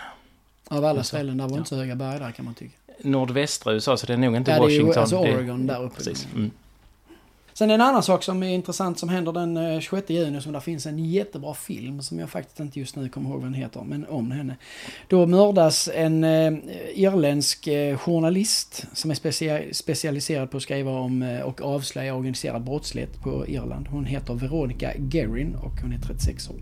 Av 0.68 0.84
alla 0.84 1.02
ställen, 1.02 1.36
där 1.36 1.48
var 1.48 1.56
inte 1.56 1.68
så 1.68 1.76
höga 1.76 1.94
berg 1.94 2.18
där 2.18 2.32
kan 2.32 2.44
man 2.44 2.54
tycka 2.54 2.76
nordvästra 2.98 3.72
USA 3.72 3.96
så 3.96 4.06
det 4.06 4.12
är 4.12 4.16
nog 4.16 4.36
inte 4.36 4.50
ja, 4.50 4.58
Washington. 4.58 4.86
Det 4.86 4.92
är 4.92 4.94
ju 4.94 5.00
alltså 5.00 5.16
Oregon 5.16 5.66
där 5.66 5.82
uppe. 5.84 5.96
Precis. 5.96 6.28
Mm. 6.34 6.50
Sen 7.58 7.70
en 7.70 7.80
annan 7.80 8.02
sak 8.02 8.22
som 8.22 8.42
är 8.42 8.48
intressant 8.48 8.98
som 8.98 9.08
händer 9.08 9.32
den 9.32 9.56
eh, 9.56 9.80
26 9.80 10.10
juni 10.10 10.40
som 10.40 10.52
där 10.52 10.60
finns 10.60 10.86
en 10.86 10.98
jättebra 10.98 11.54
film 11.54 12.02
som 12.02 12.18
jag 12.18 12.30
faktiskt 12.30 12.60
inte 12.60 12.78
just 12.80 12.96
nu 12.96 13.08
kommer 13.08 13.30
ihåg 13.30 13.38
vad 13.38 13.46
den 13.46 13.54
heter, 13.54 13.80
men 13.88 14.06
om 14.08 14.30
henne. 14.30 14.56
Då 15.08 15.26
mördas 15.26 15.88
en 15.94 16.24
eh, 16.24 16.52
irländsk 16.94 17.66
eh, 17.66 17.96
journalist 17.98 18.84
som 18.94 19.10
är 19.10 19.14
specia 19.14 19.60
specialiserad 19.72 20.50
på 20.50 20.56
att 20.56 20.62
skriva 20.62 20.90
om 20.90 21.22
eh, 21.22 21.40
och 21.40 21.60
avslöja 21.62 22.14
organiserad 22.14 22.64
brottslighet 22.64 23.20
på 23.22 23.44
Irland. 23.48 23.86
Hon 23.88 24.04
heter 24.04 24.34
Veronica 24.34 24.92
Guerin 24.98 25.54
och 25.54 25.80
hon 25.82 25.92
är 25.92 25.98
36 25.98 26.50
år. 26.50 26.56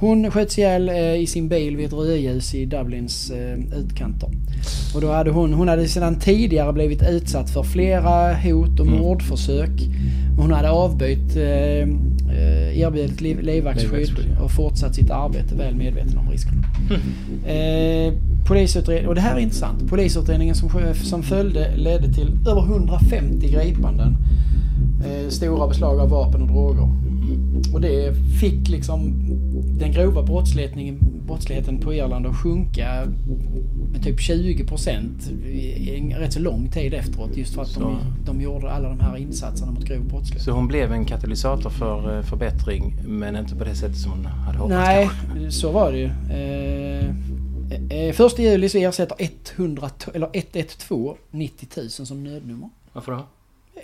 Hon 0.00 0.30
sköts 0.30 0.58
ihjäl 0.58 0.88
eh, 0.88 1.14
i 1.14 1.26
sin 1.26 1.48
bil 1.48 1.76
vid 1.76 1.86
ett 1.86 1.92
rödljus 1.92 2.54
i 2.54 2.64
Dublins 2.64 3.30
eh, 3.30 3.58
utkanter. 3.58 4.28
Och 4.94 5.00
då 5.00 5.10
hade 5.12 5.30
hon, 5.30 5.52
hon 5.54 5.68
hade 5.68 5.88
sedan 5.88 6.20
tidigare 6.20 6.72
blivit 6.72 7.02
utsatt 7.08 7.50
för 7.50 7.62
flera 7.62 8.34
hot 8.34 8.80
och 8.80 8.86
Mm. 8.86 8.98
mordförsök. 8.98 9.70
Hon 10.36 10.52
hade 10.52 10.70
avböjt 10.70 11.36
eh, 11.36 11.42
eh, 11.42 12.78
erbjudet 12.78 13.20
liv, 13.20 13.40
livvaktsskydd 13.42 14.36
och 14.42 14.50
fortsatt 14.50 14.94
sitt 14.94 15.10
arbete 15.10 15.54
väl 15.54 15.74
medveten 15.74 16.18
om 16.18 16.30
riskerna. 16.30 16.62
Eh, 17.46 18.12
polisutredning, 18.46 19.08
och 19.08 19.14
det 19.14 19.20
här 19.20 19.36
är 19.36 19.40
intressant. 19.40 19.90
Polisutredningen 19.90 20.54
som, 20.54 20.70
som 20.94 21.22
följde 21.22 21.76
ledde 21.76 22.12
till 22.12 22.38
över 22.48 22.62
150 22.62 23.48
gripanden. 23.48 24.16
Eh, 25.04 25.28
stora 25.28 25.68
beslag 25.68 26.00
av 26.00 26.08
vapen 26.08 26.42
och 26.42 26.48
droger. 26.48 26.88
Och 27.74 27.80
det 27.80 28.14
fick 28.40 28.68
liksom 28.68 29.14
den 29.78 29.92
grova 29.92 30.22
brottsligheten, 30.22 30.98
brottsligheten 31.26 31.80
på 31.80 31.94
Irland 31.94 32.26
att 32.26 32.36
sjunka 32.36 33.06
med 33.94 34.04
typ 34.04 34.20
20 34.20 34.64
procent 34.66 35.30
en 35.86 36.14
rätt 36.14 36.32
så 36.32 36.40
lång 36.40 36.68
tid 36.70 36.94
efteråt. 36.94 37.36
Just 37.36 37.54
för 37.54 37.62
att 37.62 37.74
de, 37.74 37.98
de 38.26 38.40
gjorde 38.40 38.70
alla 38.70 38.88
de 38.88 39.00
här 39.00 39.16
insatserna 39.16 39.72
mot 39.72 39.84
grov 39.84 40.04
brottslighet. 40.08 40.42
Så 40.44 40.50
hon 40.50 40.68
blev 40.68 40.92
en 40.92 41.04
katalysator 41.04 41.70
för 41.70 42.16
eh, 42.16 42.22
förbättring 42.22 42.96
men 43.06 43.36
inte 43.36 43.54
på 43.56 43.64
det 43.64 43.74
sättet 43.74 43.98
som 43.98 44.10
hon 44.10 44.26
hade 44.26 44.58
hoppats 44.58 44.74
Nej, 44.86 45.10
kanske. 45.26 45.50
så 45.52 45.72
var 45.72 45.92
det 45.92 45.98
ju. 45.98 46.10
Eh, 46.30 48.06
eh, 48.06 48.12
första 48.12 48.42
juli 48.42 48.68
så 48.68 48.78
ersätter 48.78 49.16
100, 49.56 49.88
t- 49.88 50.10
eller 50.14 50.28
112 50.32 51.16
90 51.30 51.68
000 51.76 51.90
som 51.90 52.24
nödnummer. 52.24 52.68
Varför 52.92 53.12
då? 53.12 53.26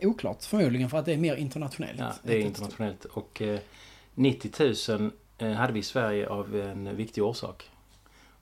Oklart, 0.03 0.45
förmodligen 0.45 0.91
för 0.91 0.99
att 0.99 1.05
det 1.07 1.13
är 1.13 1.17
mer 1.19 1.37
internationellt. 1.37 1.99
Ja, 1.99 2.13
det 2.23 2.35
är 2.37 2.41
internationellt. 2.41 3.05
Och 3.05 3.43
eh, 3.43 3.59
90 4.15 4.51
000 4.99 5.11
eh, 5.39 5.51
hade 5.51 5.73
vi 5.73 5.79
i 5.79 5.83
Sverige 5.83 6.29
av 6.29 6.57
en 6.57 6.97
viktig 6.97 7.25
orsak. 7.25 7.70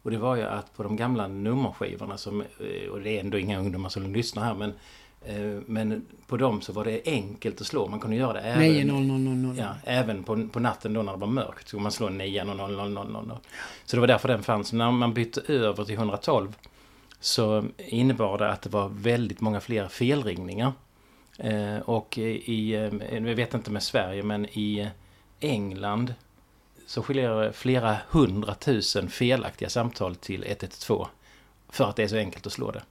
Och 0.08 0.12
det 0.12 0.18
var 0.18 0.36
ju 0.36 0.42
att 0.42 0.76
på 0.76 0.82
de 0.82 0.96
gamla 0.96 1.28
nummerskivorna, 1.28 2.18
som, 2.18 2.40
eh, 2.40 2.90
och 2.90 3.00
det 3.00 3.16
är 3.16 3.20
ändå 3.20 3.38
inga 3.38 3.58
ungdomar 3.58 3.88
som 3.88 4.12
lyssnar 4.14 4.44
här, 4.44 4.54
men, 4.54 4.72
eh, 5.24 5.62
men 5.66 6.06
på 6.26 6.36
dem 6.36 6.60
så 6.60 6.72
var 6.72 6.84
det 6.84 7.00
enkelt 7.04 7.60
att 7.60 7.66
slå. 7.66 7.88
Man 7.88 8.00
kunde 8.00 8.16
göra 8.16 8.32
det 8.32 8.40
även, 8.40 8.88
90000. 8.88 9.56
ja, 9.58 9.74
även 9.84 10.24
på, 10.24 10.48
på 10.48 10.60
natten 10.60 10.92
då 10.92 11.02
när 11.02 11.12
det 11.12 11.18
var 11.18 11.26
mörkt. 11.26 11.68
Så 11.68 11.70
kunde 11.70 11.82
man 11.82 11.92
slå 11.92 12.08
9 12.08 12.44
0 12.44 12.56
0 12.56 12.76
0 12.76 12.90
0 12.92 13.26
0. 13.26 13.38
Så 13.84 13.96
det 13.96 14.00
var 14.00 14.06
därför 14.06 14.28
den 14.28 14.42
fanns. 14.42 14.72
När 14.72 14.90
man 14.90 15.14
bytte 15.14 15.40
över 15.52 15.84
till 15.84 15.94
112 15.94 16.56
så 17.20 17.64
innebar 17.76 18.38
det 18.38 18.50
att 18.50 18.62
det 18.62 18.70
var 18.70 18.88
väldigt 18.88 19.40
många 19.40 19.60
fler 19.60 19.88
felringningar. 19.88 20.72
Eh, 21.38 21.78
och 21.78 22.18
i, 22.18 22.74
jag 23.10 23.20
vet 23.20 23.54
inte 23.54 23.70
med 23.70 23.82
Sverige, 23.82 24.22
men 24.22 24.46
i 24.46 24.88
England 25.40 26.14
så 26.88 27.02
skiljer 27.02 27.40
det 27.40 27.52
flera 27.52 27.96
hundratusen 28.10 29.08
felaktiga 29.08 29.68
samtal 29.68 30.16
till 30.16 30.44
112 30.44 31.06
för 31.68 31.84
att 31.84 31.96
det 31.96 32.02
är 32.02 32.08
så 32.08 32.16
enkelt 32.16 32.46
att 32.46 32.52
slå 32.52 32.70
det. 32.70 32.82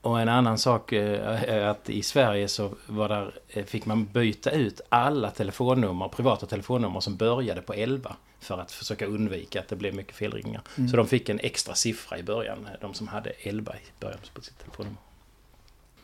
Och 0.00 0.20
en 0.20 0.28
annan 0.28 0.58
sak 0.58 0.92
eh, 0.92 1.42
är 1.42 1.60
att 1.60 1.90
i 1.90 2.02
Sverige 2.02 2.48
så 2.48 2.70
var 2.86 3.08
där, 3.08 3.34
eh, 3.48 3.64
fick 3.64 3.86
man 3.86 4.04
byta 4.06 4.50
ut 4.50 4.80
alla 4.88 5.30
telefonnummer, 5.30 6.08
privata 6.08 6.46
telefonnummer 6.46 7.00
som 7.00 7.16
började 7.16 7.62
på 7.62 7.74
11 7.74 8.16
för 8.40 8.58
att 8.58 8.72
försöka 8.72 9.06
undvika 9.06 9.60
att 9.60 9.68
det 9.68 9.76
blev 9.76 9.94
mycket 9.94 10.16
felringningar. 10.16 10.62
Så 10.90 10.96
de 10.96 11.06
fick 11.06 11.28
en 11.28 11.40
extra 11.40 11.74
siffra 11.74 12.18
i 12.18 12.22
början, 12.22 12.68
de 12.80 12.94
som 12.94 13.08
hade 13.08 13.30
11 13.30 13.74
i 13.74 14.00
början 14.00 14.18
på 14.34 14.42
sitt 14.42 14.58
telefonnummer. 14.58 14.98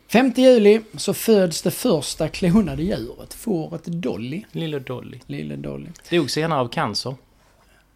5 0.08 0.32
juli 0.36 0.80
så 0.96 1.14
föds 1.14 1.62
det 1.62 1.70
första 1.70 2.28
klonade 2.28 2.82
djuret, 2.82 3.34
fåret 3.34 3.84
Dolly. 3.84 4.42
Lille 4.52 4.78
Dolly. 4.78 5.20
Lille 5.26 5.56
Dolly. 5.56 5.88
Dog 6.10 6.30
senare 6.30 6.60
av 6.60 6.68
cancer. 6.68 7.14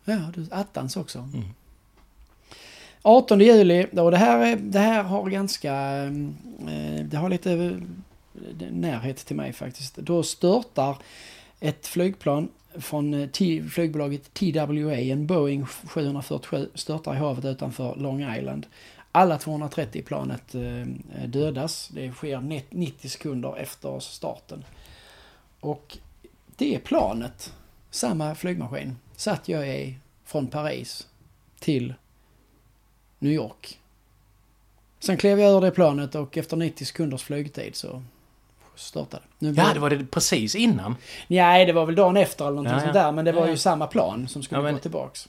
Ja, 0.05 0.19
du, 0.35 0.47
attans 0.51 0.97
också. 0.97 1.19
Mm. 1.19 1.45
18 3.03 3.41
juli, 3.41 3.87
och 3.93 4.11
det 4.11 4.17
här, 4.17 4.47
är- 4.47 4.57
det 4.57 4.79
här 4.79 5.03
har 5.03 5.31
ganska... 5.31 5.73
Eh, 6.69 7.05
det 7.05 7.17
har 7.17 7.29
lite 7.31 7.81
närhet 8.71 9.17
till 9.27 9.37
mig 9.37 9.53
faktiskt. 9.53 9.97
Då 9.97 10.23
störtar 10.23 10.97
ett 11.61 11.87
flygplan 11.87 12.49
från 12.79 13.15
eh, 13.15 13.29
flygbolaget 13.71 14.35
TWA, 14.35 14.95
en 14.97 15.27
Boeing 15.27 15.67
747, 15.67 16.69
störtar 16.75 17.15
i 17.15 17.19
havet 17.19 17.45
utanför 17.45 17.95
Long 17.97 18.37
Island. 18.39 18.67
Alla 19.13 19.39
230 19.39 19.99
i 19.99 20.03
planet 20.03 20.55
eh, 20.55 20.87
dödas. 21.29 21.89
Det 21.89 22.13
sker 22.13 22.39
net- 22.41 22.67
90 22.73 23.09
sekunder 23.09 23.57
efter 23.57 24.01
starten. 24.01 24.65
Och 25.61 25.99
det 26.57 26.79
planet, 26.79 27.53
samma 27.91 28.35
flygmaskin, 28.35 28.97
satt 29.17 29.49
jag 29.49 29.69
i 29.69 29.97
från 30.25 30.47
Paris 30.47 31.07
till 31.61 31.95
New 33.19 33.33
York. 33.33 33.79
Sen 34.99 35.17
klev 35.17 35.41
jag 35.41 35.57
ur 35.57 35.61
det 35.61 35.71
planet 35.71 36.15
och 36.15 36.37
efter 36.37 36.57
90 36.57 36.85
sekunders 36.85 37.23
flygtid 37.23 37.77
så 37.77 38.03
startade 38.75 39.23
nu 39.39 39.53
Ja, 39.53 39.71
det 39.75 39.81
var 39.81 39.91
det 39.91 40.07
precis 40.07 40.55
innan. 40.55 40.97
Nej, 41.29 41.67
det 41.67 41.73
var 41.73 41.87
väl 41.87 41.95
dagen 41.95 42.17
efter 42.17 42.45
eller 42.45 42.51
någonting 42.57 42.73
Ja, 42.73 42.79
ja. 42.79 42.85
sånt 42.85 42.95
där. 42.95 43.13
Men 43.13 43.25
det 43.25 43.33
var 43.33 43.45
Ja. 43.45 43.51
ju 43.51 43.57
samma 43.57 43.87
plan 43.87 44.29
som 44.29 44.43
skulle 44.43 44.59
Ja, 44.59 44.63
men- 44.63 44.75
gå 44.75 44.81
tillbaks. 44.81 45.29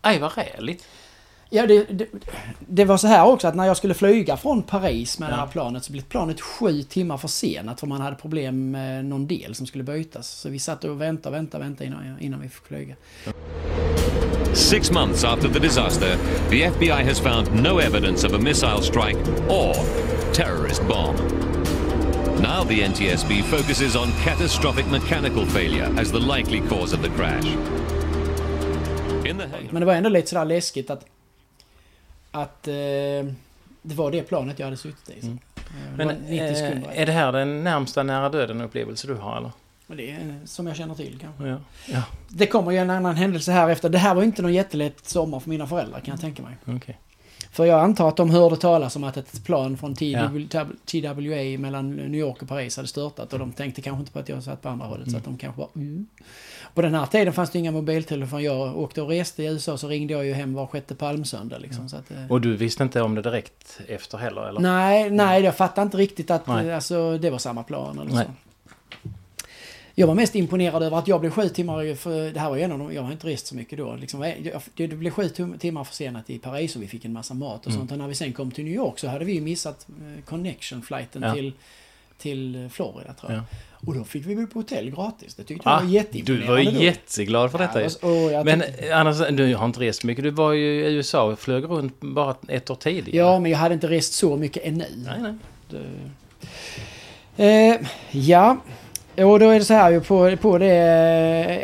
Aj, 0.00 0.18
vad 0.18 0.32
räligt. 0.36 0.88
Ja, 1.50 1.66
det, 1.66 1.84
det, 1.84 2.06
det 2.58 2.84
var 2.84 2.96
så 2.96 3.06
här 3.06 3.26
också 3.26 3.48
att 3.48 3.54
när 3.54 3.64
jag 3.66 3.76
skulle 3.76 3.94
flyga 3.94 4.36
från 4.36 4.62
Paris 4.62 5.18
med 5.18 5.26
Ja. 5.26 5.30
det 5.30 5.36
här 5.40 5.46
planet 5.46 5.84
så 5.84 5.92
blev 5.92 6.02
planet 6.02 6.40
sju 6.40 6.82
timmar 6.82 7.16
försenat 7.16 7.80
för 7.80 7.86
man 7.86 8.00
hade 8.00 8.16
problem 8.16 8.70
med 8.70 9.04
någon 9.04 9.26
del 9.26 9.54
som 9.54 9.66
skulle 9.66 9.84
bytas. 9.84 10.28
Så 10.28 10.48
vi 10.48 10.58
satt 10.58 10.84
och 10.84 11.00
väntade, 11.00 11.36
väntade, 11.36 11.64
väntade 11.64 11.86
innan, 11.86 12.20
innan 12.20 12.40
vi 12.40 12.48
fick 12.48 12.64
flyga. 12.66 12.94
Six 14.54 14.90
months 14.90 15.24
after 15.24 15.48
the 15.48 15.58
disaster, 15.58 16.16
the 16.50 16.62
FBI 16.64 17.04
has 17.04 17.20
found 17.20 17.62
no 17.62 17.78
evidence 17.80 18.26
of 18.26 18.32
a 18.32 18.38
missile 18.38 18.82
strike 18.82 19.18
or 19.48 19.74
terrorist 20.32 20.82
bomb. 20.88 21.16
Now 22.42 22.64
the 22.68 22.82
NTSB 22.88 23.42
focuses 23.42 23.96
on 23.96 24.08
catastrophic 24.24 24.86
mechanical 24.90 25.46
failure 25.46 25.88
as 26.00 26.10
the 26.12 26.18
likely 26.20 26.60
cause 26.68 26.96
of 26.96 27.02
the 27.02 27.08
crash. 27.10 27.46
In 29.26 29.38
the 29.38 29.46
Hague, 29.46 29.68
Men 29.70 29.80
det 29.80 29.86
var 29.86 29.94
ändå 29.94 30.08
lite 30.08 30.28
sådär 30.28 30.44
läskigt 30.44 30.90
att, 30.90 31.04
att 32.42 32.68
eh, 32.68 32.74
det 33.82 33.94
var 33.94 34.10
det 34.10 34.22
planet 34.22 34.58
jag 34.58 34.66
hade 34.66 34.76
suttit 34.76 35.10
i. 35.10 35.26
Mm. 35.26 35.38
Eh, 35.56 35.96
Men 35.96 36.06
var 36.06 36.14
90 36.14 36.54
sekunder. 36.54 36.88
eh, 36.90 37.00
är 37.02 37.06
det 37.06 37.12
här 37.12 37.32
den 37.32 37.64
närmsta 37.64 38.02
nära 38.02 38.28
döden 38.28 38.60
upplevelse 38.60 39.06
du 39.06 39.14
har 39.14 39.36
eller? 39.36 39.50
Det 39.86 40.10
är 40.10 40.40
som 40.44 40.66
jag 40.66 40.76
känner 40.76 40.94
till 40.94 41.18
kanske. 41.20 41.46
Ja. 41.46 41.58
ja. 41.86 42.02
Det 42.28 42.46
kommer 42.46 42.70
ju 42.72 42.78
en 42.78 42.90
annan 42.90 43.16
händelse 43.16 43.52
här 43.52 43.68
efter. 43.70 43.88
Det 43.88 43.98
här 43.98 44.14
var 44.14 44.22
inte 44.22 44.42
någon 44.42 44.54
jättelätt 44.54 45.08
sommar 45.08 45.40
för 45.40 45.50
mina 45.50 45.66
föräldrar 45.66 46.00
kan 46.00 46.12
jag 46.12 46.20
tänka 46.20 46.42
mig. 46.42 46.56
Okej. 46.76 46.98
För 47.56 47.64
jag 47.64 47.80
antar 47.80 48.08
att 48.08 48.16
de 48.16 48.30
hörde 48.30 48.56
talas 48.56 48.96
om 48.96 49.04
att 49.04 49.16
ett 49.16 49.44
plan 49.44 49.76
från 49.76 49.94
Ja. 49.98 50.30
TWA 50.84 51.58
mellan 51.58 51.90
New 51.90 52.14
York 52.14 52.42
och 52.42 52.48
Paris 52.48 52.76
hade 52.76 52.88
störtat 52.88 53.32
och 53.32 53.38
de 53.38 53.52
tänkte 53.52 53.82
kanske 53.82 54.00
inte 54.00 54.12
på 54.12 54.18
att 54.18 54.28
jag 54.28 54.42
satt 54.42 54.62
på 54.62 54.68
andra 54.68 54.86
hållet 54.86 55.10
så 55.10 55.16
att 55.16 55.24
de 55.24 55.38
kanske 55.38 55.58
bara 55.58 55.68
mm. 55.76 56.06
På 56.74 56.82
den 56.82 56.94
här 56.94 57.06
tiden 57.06 57.32
fanns 57.32 57.50
det 57.50 57.58
inga 57.58 57.72
mobiltelefoner. 57.72 58.44
Jag 58.44 58.78
åkte 58.78 59.02
och 59.02 59.08
reste 59.08 59.42
i 59.42 59.46
USA 59.46 59.76
så 59.76 59.88
ringde 59.88 60.12
jag 60.12 60.26
ju 60.26 60.32
hem 60.32 60.54
var 60.54 60.66
sjätte 60.66 60.94
palmsöndag 60.94 61.58
liksom. 61.58 61.88
Så 61.88 61.96
att, 61.96 62.10
eh, 62.10 62.30
Och 62.30 62.40
du 62.40 62.56
visste 62.56 62.82
inte 62.82 63.02
om 63.02 63.14
det 63.14 63.22
direkt 63.22 63.80
efter 63.88 64.18
heller 64.18 64.48
eller? 64.48 64.60
Nej, 64.60 65.10
nej, 65.10 65.42
jag 65.42 65.56
fattade 65.56 65.82
inte 65.82 65.96
riktigt 65.96 66.30
att 66.30 66.46
Nej. 66.46 66.68
eh, 66.68 66.74
alltså, 66.74 67.18
det 67.18 67.30
var 67.30 67.38
samma 67.38 67.62
plan 67.62 67.98
eller 67.98 68.14
Nej. 68.14 68.24
så. 68.24 68.45
Jag 69.98 70.06
var 70.06 70.14
mest 70.14 70.34
imponerad 70.34 70.82
över 70.82 70.98
att 70.98 71.08
jag 71.08 71.20
blev 71.20 71.30
sju 71.30 71.48
timmar, 71.48 71.94
för 71.94 72.30
det 72.32 72.40
här 72.40 72.48
var 72.50 72.56
ju 72.56 72.62
en 72.62 72.72
av 72.72 72.78
de, 72.78 72.94
jag 72.94 73.02
har 73.02 73.12
inte 73.12 73.26
rest 73.26 73.46
så 73.46 73.54
mycket 73.54 73.78
då. 73.78 73.94
Liksom, 73.96 74.32
det 74.74 74.88
blev 74.88 75.10
sju 75.10 75.28
tim- 75.28 75.58
timmar 75.58 75.84
försenat 75.84 76.30
i 76.30 76.38
Paris 76.38 76.76
och 76.76 76.82
vi 76.82 76.86
fick 76.86 77.04
en 77.04 77.12
massa 77.12 77.34
mat 77.34 77.60
och 77.66 77.72
Mm. 77.72 77.78
sånt. 77.80 77.92
Och 77.92 77.98
när 77.98 78.08
vi 78.08 78.14
sen 78.14 78.32
kom 78.32 78.50
till 78.50 78.64
New 78.64 78.72
York 78.74 78.98
så 78.98 79.08
hade 79.08 79.24
vi 79.24 79.40
missat 79.40 79.86
eh, 79.88 80.24
connection-flighten 80.24 81.22
Ja. 81.22 81.34
till, 81.34 81.52
till 82.18 82.68
Florida 82.72 83.12
tror 83.12 83.32
jag. 83.32 83.40
Ja. 83.40 83.44
Och 83.86 83.94
då 83.94 84.04
fick 84.04 84.26
vi 84.26 84.36
bo 84.36 84.46
på 84.46 84.58
hotell 84.58 84.90
gratis. 84.90 85.34
Det 85.34 85.44
tyckte 85.44 85.68
jag 85.68 85.72
Ah, 85.74 85.76
var 85.80 85.84
du 85.86 85.90
jätteimponerande 85.92 86.64
var 86.64 86.72
då. 86.72 86.82
jätteglad 86.84 87.50
för 87.50 87.58
detta 87.58 87.82
Ja, 87.82 87.88
ju. 88.02 88.30
jag 88.32 88.44
Men 88.44 88.60
tyckte- 88.60 88.88
eh, 88.88 88.98
annars, 89.00 89.16
du 89.30 89.54
har 89.54 89.66
inte 89.66 89.80
rest 89.80 90.04
mycket. 90.04 90.24
Du 90.24 90.30
var 90.30 90.52
ju 90.52 90.66
i 90.86 90.94
USA 90.94 91.22
och 91.22 91.38
flög 91.38 91.64
runt 91.64 92.00
bara 92.00 92.36
ett 92.48 92.70
år 92.70 92.74
tidigare. 92.74 93.26
Ja, 93.26 93.38
men 93.38 93.50
jag 93.50 93.58
hade 93.58 93.74
inte 93.74 93.88
rest 93.88 94.12
så 94.12 94.36
mycket 94.36 94.62
ännu. 94.64 94.84
Nej, 94.96 95.20
nej. 95.22 95.34
Det- 95.70 96.10
Eh, 97.38 97.76
ja, 98.10 98.56
Och 99.24 99.38
då 99.38 99.50
är 99.50 99.58
det 99.58 99.64
så 99.64 99.74
här 99.74 99.90
ju 99.90 100.00
på, 100.00 100.36
på 100.36 100.58
det 100.58 100.72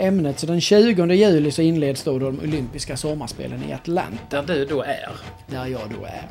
ämnet. 0.01 0.39
Så 0.39 0.47
den 0.47 0.61
20 0.61 1.15
juli 1.15 1.51
så 1.51 1.63
inleds 1.63 2.05
då 2.05 2.19
de 2.19 2.41
olympiska 2.41 2.97
sommarspelen 2.97 3.63
i 3.69 3.73
Atlanta. 3.73 4.43
Där 4.43 4.55
du 4.55 4.65
då 4.65 4.83
är. 4.83 5.11
Där 5.47 5.67
jag 5.67 5.81
då 6.01 6.07
är. 6.07 6.29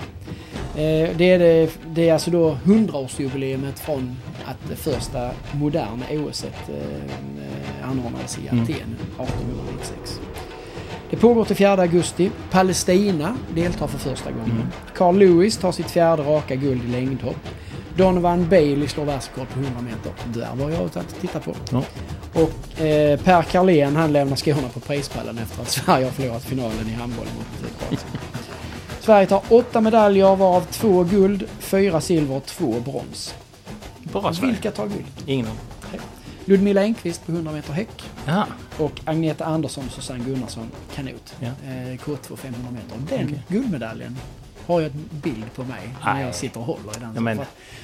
Eh, 0.76 1.10
det, 1.18 1.32
är 1.32 1.40
det, 1.40 1.70
det 1.88 2.10
är 2.10 2.14
alltså 2.14 2.32
då 2.32 2.58
100-årsjubileumet 2.66 3.76
från 3.76 4.18
att 4.46 4.70
det 4.70 4.76
första 4.76 5.32
moderna 5.52 6.06
OS 6.12 6.44
eh, 6.44 7.90
anordnades 7.90 8.38
i 8.38 8.48
Mm. 8.52 8.64
Aten 8.64 8.76
1896. 9.18 10.22
Det 11.10 11.18
pågår 11.18 11.46
till 11.46 11.56
4 11.56 11.72
augusti. 11.72 12.32
Palestina 12.52 13.38
deltar 13.56 13.88
för 13.88 13.98
första 13.98 14.32
gången. 14.32 14.52
Mm. 14.52 14.68
Carl 14.96 15.18
Lewis 15.18 15.58
tar 15.58 15.72
sitt 15.72 15.92
fjärde 15.92 16.24
raka 16.24 16.56
guld 16.56 16.86
i 16.86 16.88
längdhopp. 16.88 17.48
Donovan 18.02 18.50
Bailey 18.50 18.88
slår 18.88 19.06
världsrekord 19.06 19.48
på 19.50 19.60
100 19.60 19.82
meter. 19.82 20.12
Där 20.34 20.56
var 20.56 20.70
jag 20.70 20.84
att 20.84 21.22
titta 21.22 21.40
på. 21.40 21.56
Ja. 21.72 21.84
Och 22.34 22.82
eh, 22.82 23.20
Per 23.20 23.42
Carlén 23.42 23.96
han 23.96 24.14
lämnar 24.14 24.36
skorna 24.36 24.70
på 24.74 24.80
prispallen 24.80 25.38
efter 25.38 25.62
att 25.62 25.70
Sverige 25.70 26.06
har 26.06 26.12
förlorat 26.12 26.44
finalen 26.44 26.88
i 26.88 26.92
handboll 26.92 27.26
mot 27.38 27.64
eh, 27.64 27.78
Kroatien. 27.80 28.12
Sverige 29.00 29.28
tar 29.28 29.42
åtta 29.50 29.82
medaljer 29.82 30.36
varav 30.36 30.62
två 30.72 31.04
guld, 31.04 31.44
fyra 31.60 32.02
silver 32.02 32.36
och 32.36 32.46
två 32.46 32.80
brons. 32.80 33.36
Bra 34.00 34.34
Sverige. 34.34 34.52
Vilka 34.54 34.72
tar 34.72 34.88
guld? 34.88 35.06
Ingen 35.26 35.46
aning. 35.46 35.58
Ludmilla 36.46 36.82
Engqvist 36.82 37.26
på 37.26 37.32
100 37.32 37.52
meter 37.52 37.74
häck 37.74 38.04
Jaha. 38.26 38.46
och 38.78 39.02
Agneta 39.06 39.46
Andersson 39.46 39.84
och 39.88 39.94
Susanne 39.94 40.24
Gunnarsson 40.24 40.72
kanot. 40.96 41.36
Ja. 41.40 41.48
Eh, 41.48 41.98
K2 41.98 42.36
500 42.36 42.72
meter. 42.72 43.18
Den 43.18 43.26
Okej. 43.28 43.44
guldmedaljen 43.48 44.18
har 44.68 44.82
jag 44.82 44.92
en 44.92 45.10
bild 45.12 45.46
på 45.56 45.64
mig 45.64 45.90
när 46.06 46.14
Nej. 46.14 46.26
jag 46.26 46.36
sitter 46.36 46.60
och 46.60 46.66
håller 46.66 46.98
i 46.98 47.00
den. 47.00 47.12
Ja, 47.16 47.22
men- 47.22 47.40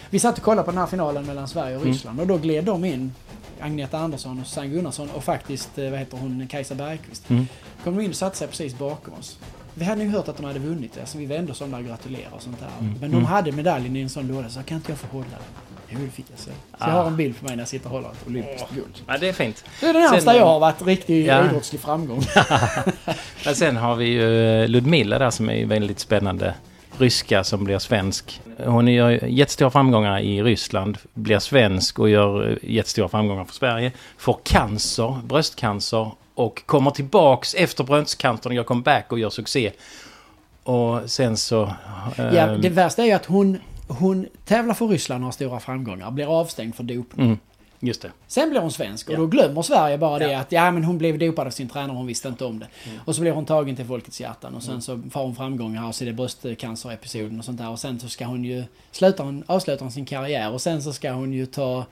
Vi 0.10 0.20
satt 0.20 0.38
och 0.38 0.44
kollade 0.44 0.66
på 0.66 0.72
den 0.72 0.78
här 0.80 0.88
finalen 0.88 1.26
mellan 1.26 1.48
Sverige 1.48 1.76
och 1.76 1.82
Mm. 1.82 1.94
Ryssland 1.94 2.20
och 2.20 2.28
då 2.28 2.38
gled 2.38 2.64
de 2.66 2.86
in, 2.86 3.14
Agneta 3.60 3.98
Andersson 3.98 4.40
och 4.42 4.48
Susanne 4.48 4.68
Gunnarsson 4.68 5.10
och 5.10 5.24
faktiskt, 5.24 5.78
eh, 5.78 5.90
vad 5.90 6.00
heter 6.00 6.18
hon, 6.18 6.48
Kajsa 6.48 6.76
Bergqvist. 6.76 7.30
Mm. 7.30 7.48
Kom 7.84 7.96
de 7.96 8.04
in 8.04 8.10
och 8.10 8.16
satte 8.16 8.38
sig 8.38 8.48
precis 8.48 8.78
bakom 8.78 9.14
oss. 9.14 9.40
Vi 9.74 9.86
hade 9.86 10.04
ju 10.04 10.10
hört 10.10 10.28
att 10.28 10.38
de 10.38 10.46
hade 10.46 10.60
vunnit 10.60 10.94
det, 10.94 11.06
så 11.06 11.18
vi 11.18 11.26
vände 11.26 11.52
oss 11.52 11.62
om 11.62 11.72
där 11.72 11.78
och 11.80 11.86
gratulerade 11.86 12.36
och 12.36 12.42
sånt 12.42 12.60
där. 12.60 12.70
Mm. 12.80 12.92
Men 12.92 13.12
de 13.12 13.18
Mm. 13.18 13.26
hade 13.26 13.52
medaljen 13.52 13.96
i 13.96 14.02
en 14.02 14.10
sån 14.10 14.28
låda, 14.28 14.50
så 14.50 14.64
kan 14.64 14.78
inte 14.78 14.92
jag 14.92 15.00
få 15.00 15.08
hålla 15.08 15.26
den? 15.30 15.40
Det 15.90 16.12
fick 16.12 16.26
jag 16.32 16.40
så. 16.40 16.44
Så 16.46 16.50
jag 16.80 16.90
Ah. 16.90 16.92
har 16.92 17.06
en 17.08 17.18
bild 17.18 17.40
på 17.40 17.46
mig 17.46 17.56
när 17.56 17.62
jag 17.62 17.68
sitter 17.68 17.86
och 17.86 17.92
håller 17.92 18.10
ett 18.10 18.28
olympiskt 18.28 18.70
guld. 18.76 19.02
Ja, 19.08 19.18
det 19.18 19.30
är 19.30 19.34
fint. 19.34 19.64
Det 19.80 19.86
är 19.86 19.94
det 19.94 20.00
närmsta 20.00 20.22
Sen- 20.32 20.36
jag 20.36 20.46
har 20.46 20.60
varit 20.60 20.82
riktig 20.82 21.26
Ja. 21.28 21.46
idrottslig 21.46 21.82
framgång. 21.82 22.22
Men 23.46 23.56
sen 23.56 23.78
har 23.78 23.96
vi 23.96 24.06
ju 24.06 24.62
eh, 24.64 24.68
Ludmilla 24.68 25.20
där 25.20 25.30
som 25.30 25.50
är 25.50 25.66
väldigt 25.66 26.00
spännande. 26.00 26.54
Ryska 26.98 27.44
som 27.44 27.64
blir 27.64 27.80
svensk. 27.80 28.42
Hon 28.66 28.88
gör 28.88 29.12
jättestora 29.26 29.70
framgångar 29.72 30.20
i 30.20 30.44
Ryssland, 30.44 30.98
blir 31.14 31.40
svensk 31.40 32.00
och 32.00 32.10
gör 32.10 32.50
eh, 32.52 32.58
jättestora 32.76 33.08
framgångar 33.10 33.46
för 33.46 33.54
Sverige. 33.54 33.92
Får 34.18 34.40
cancer, 34.44 35.18
bröstcancer 35.24 36.12
och 36.36 36.64
kommer 36.66 36.92
tillbaks 36.92 37.54
efter 37.54 37.84
bröstcancern 37.84 38.52
och 38.52 38.56
gör 38.56 38.64
comeback 38.64 39.12
och 39.12 39.20
gör 39.20 39.30
succé. 39.30 39.72
Och 40.64 41.00
sen 41.06 41.38
så... 41.38 41.64
eh, 42.18 42.26
Ja, 42.36 42.48
det 42.48 42.70
värsta 42.70 43.02
är 43.02 43.06
ju 43.06 43.12
att 43.12 43.26
hon, 43.26 43.58
hon 43.88 44.28
tävlar 44.46 44.74
för 44.74 44.88
Ryssland 44.88 45.24
och 45.24 45.26
har 45.26 45.32
stora 45.32 45.60
framgångar, 45.60 46.12
blir 46.12 46.40
avstängd 46.40 46.76
för 46.76 46.84
dopning. 46.84 47.26
Mm, 47.26 47.38
just 47.80 48.02
det. 48.02 48.12
Sen 48.28 48.50
blir 48.50 48.60
hon 48.60 48.72
svensk 48.72 49.08
och 49.08 49.14
Ja. 49.14 49.18
då 49.18 49.28
glömmer 49.28 49.62
Sverige 49.62 49.98
bara 49.98 50.20
det 50.20 50.32
Ja. 50.32 50.40
att 50.40 50.52
ja 50.52 50.72
men 50.72 50.84
hon 50.84 50.98
blev 50.98 51.20
dopad 51.20 51.48
av 51.48 51.52
sin 51.52 51.70
tränare 51.70 51.92
och 51.92 51.98
hon 51.98 52.08
visste 52.08 52.28
inte 52.28 52.46
om 52.46 52.60
det. 52.60 52.68
Mm. 52.86 53.00
Och 53.06 53.16
så 53.16 53.22
blir 53.22 53.32
hon 53.32 53.46
tagen 53.46 53.76
till 53.76 53.86
folkets 53.86 54.22
hjärtan 54.22 54.56
och 54.56 54.64
sen 54.64 54.82
så 54.82 55.02
får 55.12 55.20
hon 55.22 55.36
framgångar 55.36 55.88
och 55.88 55.96
så 55.96 56.04
är 56.04 56.06
det 56.06 56.14
bröstcancer-episoden 56.14 57.40
och 57.40 57.46
sånt 57.46 57.58
där 57.58 57.70
och 57.70 57.80
sen 57.80 58.00
så 58.00 58.10
ska 58.10 58.26
hon 58.26 58.46
ju 58.46 58.64
sluta 58.92 59.24
hon, 59.24 59.44
avslutar 59.48 59.82
hon 59.82 59.92
sin 59.92 60.06
karriär 60.06 60.52
och 60.52 60.62
sen 60.62 60.84
så 60.84 60.94
ska 60.94 61.12
hon 61.12 61.34
ju 61.34 61.46
ta 61.46 61.86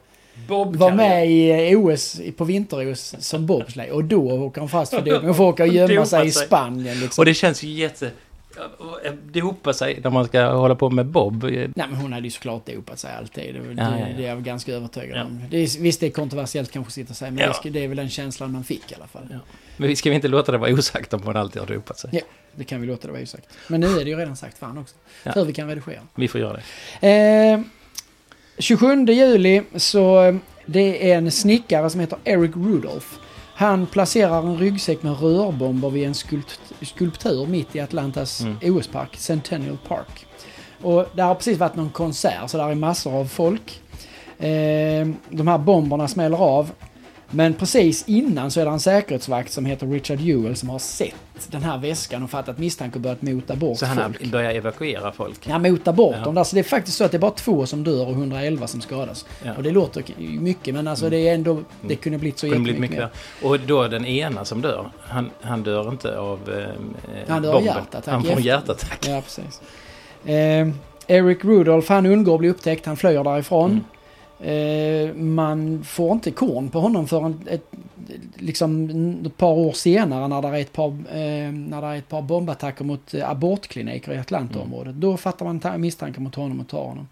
Bob 0.48 0.76
vara 0.76 0.96
med 0.96 1.32
i 1.32 1.72
eh, 1.72 1.80
OS 1.80 2.22
på 2.38 2.44
vinter-OS 2.46 3.16
som 3.20 3.46
bobsleigh 3.46 3.92
och 3.94 4.04
då 4.04 4.32
åker 4.32 4.62
hon 4.62 4.70
fast 4.70 4.92
för 4.94 5.02
dopning 5.02 5.30
och 5.30 5.38
får 5.38 5.44
åka 5.46 5.64
och 5.64 5.70
gömma 5.74 6.06
sig 6.06 6.28
i. 6.28 6.32
Spanien 6.32 7.00
liksom. 7.00 7.22
Och 7.22 7.26
det 7.26 7.34
känns 7.34 7.64
ju 7.64 7.70
jätte... 7.70 8.12
Det 9.32 9.42
hopar 9.42 9.74
sig 9.74 10.00
när 10.04 10.10
man 10.10 10.26
ska 10.26 10.46
hålla 10.46 10.76
på 10.76 10.90
med 10.90 11.06
Bob. 11.06 11.44
Nej 11.44 11.72
men 11.76 11.96
hon 11.96 12.14
hade 12.14 12.28
ju 12.28 12.32
såklart 12.32 12.66
dopat 12.66 13.00
sig 13.00 13.12
alltid. 13.20 13.56
Det, 13.56 13.60
Ja, 13.60 13.64
det, 13.74 14.00
ja, 14.00 14.08
ja. 14.10 14.18
det 14.18 14.26
är 14.26 14.30
jag 14.30 14.44
ganska 14.44 14.74
övertygad 14.74 15.22
om. 15.22 15.42
Det 15.50 15.58
är, 15.58 15.82
visst 15.82 16.00
det 16.00 16.06
är 16.06 16.12
kontroversiellt 16.12 16.72
kanske 16.72 16.90
att 16.90 16.94
sitta 16.94 17.10
och 17.10 17.18
säga 17.18 17.32
men 17.32 17.52
det, 17.64 17.70
det 17.70 17.84
är 17.84 17.88
väl 17.88 17.98
den 17.98 18.10
känslan 18.10 18.52
man 18.52 18.64
fick 18.64 18.92
i 18.92 18.96
alla 18.96 19.08
fall. 19.08 19.40
Men 19.78 19.88
vi 19.88 19.96
ska 19.96 20.10
vi 20.10 20.16
inte 20.16 20.28
låta 20.28 20.52
det 20.52 20.58
vara 20.58 20.74
osagt 20.74 21.14
om 21.14 21.22
hon 21.24 21.36
alltid 21.36 21.62
har 21.62 21.68
dopat 21.68 22.00
sig. 22.00 22.10
Ja. 22.14 22.22
Det 22.56 22.64
kan 22.64 22.82
vi 22.82 22.88
låta 22.88 23.08
det 23.08 23.14
vara 23.14 23.24
osagt. 23.24 23.48
Men 23.68 23.80
nu 23.82 23.88
är 23.88 24.04
det 24.04 24.10
ju 24.10 24.16
redan 24.16 24.36
sagt 24.36 24.58
fan 24.58 24.78
också. 24.78 24.96
Ja. 25.24 25.32
Hur 25.36 25.46
vi 25.46 25.54
kan 25.54 25.70
redigera. 25.70 26.02
Vi 26.16 26.28
får 26.28 26.42
göra 26.42 26.60
det. 27.02 27.08
Eh, 27.08 27.60
27 28.58 29.06
juli 29.06 29.62
så 29.76 30.24
eh, 30.24 30.36
det 30.66 31.12
är 31.12 31.18
en 31.18 31.32
snickare 31.32 31.90
som 31.90 32.00
heter 32.00 32.18
Eric 32.24 32.52
Rudolph. 32.56 33.08
Han 33.56 33.86
placerar 33.86 34.40
en 34.40 34.58
ryggsäck 34.58 35.04
med 35.04 35.22
rörbomber 35.22 35.90
vid 35.90 36.08
en 36.08 36.14
skulpt, 36.14 36.60
skulptur 36.82 37.48
mitt 37.48 37.76
i 37.76 37.80
Atlantas 37.80 38.42
Mm. 38.42 38.58
OS-park, 38.78 39.16
Centennial 39.18 39.78
Park. 39.88 40.26
Och 40.82 41.06
där 41.16 41.24
har 41.24 41.36
precis 41.36 41.58
varit 41.58 41.76
någon 41.76 41.90
konsert 41.90 42.50
så 42.50 42.58
där 42.58 42.70
är 42.70 42.76
massor 42.76 43.14
av 43.14 43.26
folk. 43.26 43.82
Eh, 44.38 45.08
de 45.30 45.48
här 45.48 45.58
bomberna 45.58 46.08
smäller 46.08 46.38
av. 46.38 46.72
Men 47.36 47.54
precis 47.54 48.04
innan 48.08 48.52
så 48.52 48.60
är 48.62 48.66
det 48.66 48.72
en 48.72 48.80
säkerhetsvakt 48.80 49.52
som 49.52 49.66
heter 49.66 49.88
Richard 49.88 50.20
Ewell 50.22 50.56
som 50.56 50.70
har 50.70 50.80
sett 50.80 51.16
den 51.48 51.64
här 51.64 51.78
väskan 51.78 52.24
och 52.24 52.30
fattat 52.30 52.58
misstanke 52.58 52.96
och 52.96 53.02
börjat 53.02 53.22
mota 53.22 53.56
bort 53.56 53.78
Så 53.80 53.86
han 53.86 53.98
folk. 53.98 54.22
har 54.24 54.32
börjat 54.32 54.56
evakuera 54.56 55.12
folk. 55.12 55.48
Ja, 55.50 55.60
mota 55.60 55.94
bort 55.94 56.16
Ja. 56.20 56.32
dem. 56.32 56.46
Så 56.46 56.56
det 56.56 56.60
är 56.62 56.64
faktiskt 56.64 56.98
så 56.98 57.04
att 57.04 57.12
det 57.12 57.18
är 57.18 57.20
bara 57.20 57.32
två 57.32 57.66
som 57.66 57.84
dör 57.84 58.06
och 58.08 58.12
111 58.14 58.68
som 58.68 58.82
skadas. 58.82 59.26
Ja. 59.44 59.54
Och 59.58 59.64
det 59.64 59.72
låter 59.72 60.04
mycket 60.40 60.74
men 60.74 60.88
alltså 60.88 61.10
det 61.10 61.18
är 61.30 61.34
ändå... 61.34 61.60
Det 61.82 61.96
kunde 61.96 62.18
blivit 62.18 62.40
så 62.40 62.48
Kunde 62.48 62.60
blivit 62.64 62.82
jättemycket 62.82 63.04
mycket 63.04 63.14
mer. 63.42 63.50
Och 63.50 63.60
då 63.60 63.88
den 63.88 64.06
ena 64.06 64.46
som 64.46 64.62
dör, 64.62 64.90
han, 65.00 65.30
han 65.42 65.64
dör 65.64 65.90
inte 65.90 66.20
av 66.20 66.40
eh, 66.50 67.24
Han 67.28 67.42
dör 67.42 67.50
av 67.50 67.56
bomben. 67.56 67.76
hjärtattack 67.76 68.14
Han 68.14 68.24
får 68.24 68.32
en 68.38 68.44
hjärtattack. 68.44 69.08
Ja, 69.08 69.22
precis. 69.22 69.62
Eh, 70.26 70.68
Eric 71.08 71.44
Rudolph, 71.46 71.92
han 71.92 72.06
undgår 72.06 72.34
att 72.34 72.40
bli 72.40 72.50
upptäckt. 72.50 72.86
Han 72.86 72.98
flyr 72.98 73.24
därifrån. 73.24 73.72
Eh, 73.72 73.78
man 75.16 75.84
får 75.84 76.12
inte 76.12 76.32
korn 76.32 76.70
på 76.70 76.80
honom 76.80 77.08
förrän 77.08 77.40
ett, 77.50 77.72
liksom 78.36 78.90
ett 79.26 79.38
par 79.38 79.52
år 79.52 79.72
senare 79.72 80.28
när 80.28 80.42
det 80.42 80.48
är 80.48 80.62
ett 80.62 80.74
par, 80.74 80.88
eh, 80.90 81.52
när 81.52 81.82
det 81.82 81.88
är 81.88 81.96
ett 81.96 82.10
par 82.10 82.22
bombattacker 82.22 82.84
mot 82.86 83.14
eh, 83.14 83.30
abortkliniker 83.30 84.14
i 84.14 84.18
Atlantaområdet. 84.18 84.96
Då 84.96 85.18
fattar 85.18 85.46
man 85.46 85.60
ta- 85.60 85.78
misstankar 85.78 86.22
mot 86.22 86.36
honom 86.36 86.60
och 86.60 86.68
tar 86.68 86.84
honom. 86.86 87.08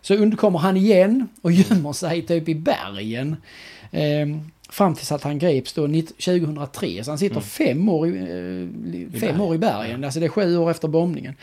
Så 0.00 0.14
undkommer 0.14 0.58
han 0.58 0.76
igen 0.76 1.28
och 1.42 1.52
gömmer 1.52 1.92
sig 1.92 2.22
typ 2.22 2.48
i 2.48 2.54
bergen. 2.54 3.36
Eh, 3.90 4.26
fram 4.70 4.94
tills 4.94 5.12
att 5.12 5.22
han 5.22 5.38
greps 5.38 5.72
då 5.72 5.86
19- 5.86 6.06
2003. 6.18 7.04
Så 7.04 7.10
han 7.10 7.18
sitter 7.18 7.34
Mm. 7.36 7.42
fem, 7.42 7.88
år 7.88 8.08
i, 8.08 8.10
eh, 9.12 9.20
fem 9.20 9.40
år 9.40 9.54
i 9.54 9.58
bergen. 9.58 10.04
Alltså 10.04 10.20
det 10.20 10.26
är 10.26 10.30
sju 10.30 10.56
år 10.56 10.70
efter 10.70 10.88
bombningen. 10.88 11.34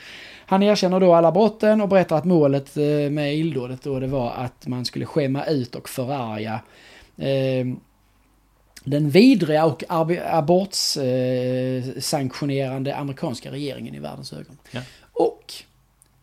Han 0.49 0.63
erkänner 0.63 0.99
då 0.99 1.13
alla 1.13 1.31
brotten 1.31 1.81
och 1.81 1.89
berättar 1.89 2.17
att 2.17 2.25
målet 2.25 2.77
eh, 2.77 2.83
med 3.09 3.35
illdådet 3.35 3.83
då 3.83 3.99
det 3.99 4.07
var 4.07 4.31
att 4.31 4.67
man 4.67 4.85
skulle 4.85 5.05
skämma 5.05 5.45
ut 5.45 5.75
och 5.75 5.89
förarga 5.89 6.59
eh, 7.17 7.65
den 8.83 9.09
vidriga 9.09 9.65
och 9.65 9.83
abortsanktionerande 10.29 12.91
eh, 12.91 12.99
amerikanska 12.99 13.51
regeringen 13.51 13.95
i 13.95 13.99
världens 13.99 14.33
ögon. 14.33 14.57
Ja. 14.71 14.81
Och 15.13 15.53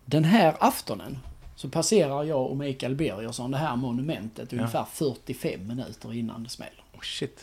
den 0.05 0.25
här 0.25 0.55
aftonen 0.59 1.19
så 1.57 1.69
passerar 1.69 2.25
jag 2.25 2.47
och 2.51 2.57
Mikael 2.57 2.95
Birgersson 2.95 3.51
det 3.51 3.57
här 3.57 3.77
monumentet 3.77 4.53
ungefär 4.53 4.85
45 4.93 5.67
minuter 5.67 6.15
innan 6.15 6.45
det 6.45 6.51
smäller. 6.51 6.83
Oh, 6.95 7.01
shit. 7.01 7.41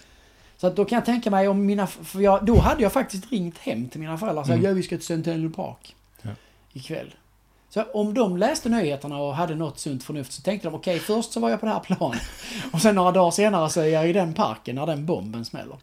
Så 0.57 0.67
att 0.67 0.75
då 0.75 0.85
kan 0.85 0.95
jag 0.95 1.05
tänka 1.05 1.31
mig 1.31 1.47
om 1.47 1.65
mina... 1.65 1.87
För 1.87 2.19
jag, 2.19 2.45
då 2.45 2.59
hade 2.59 2.83
jag 2.83 2.93
faktiskt 2.93 3.31
ringt 3.31 3.57
hem 3.57 3.89
till 3.89 3.99
mina 3.99 4.17
föräldrar 4.17 4.41
och 4.41 4.47
sagt 4.47 4.57
Mm. 4.59 4.69
ja 4.69 4.73
vi 4.75 4.83
ska 4.83 4.97
till 4.97 5.05
Centennial 5.05 5.51
Park. 5.53 5.95
Ikväll. 6.73 7.13
Så 7.69 7.83
om 7.83 8.13
de 8.13 8.37
läste 8.37 8.69
nyheterna 8.69 9.17
och 9.17 9.35
hade 9.35 9.55
något 9.55 9.79
sunt 9.79 10.03
förnuft 10.03 10.31
så 10.31 10.41
tänkte 10.41 10.67
de 10.67 10.75
okej 10.75 10.99
först 10.99 11.31
så 11.31 11.39
var 11.39 11.49
jag 11.49 11.59
på 11.59 11.65
det 11.65 11.71
här 11.71 11.79
planet. 11.79 12.21
Och 12.71 12.81
sen 12.81 12.95
några 12.95 13.11
dagar 13.11 13.31
senare 13.31 13.69
så 13.69 13.81
är 13.81 13.85
jag 13.85 14.09
i 14.09 14.13
den 14.13 14.33
parken 14.33 14.75
när 14.75 14.85
den 14.85 15.05
bomben 15.05 15.45
smäller. 15.45 15.77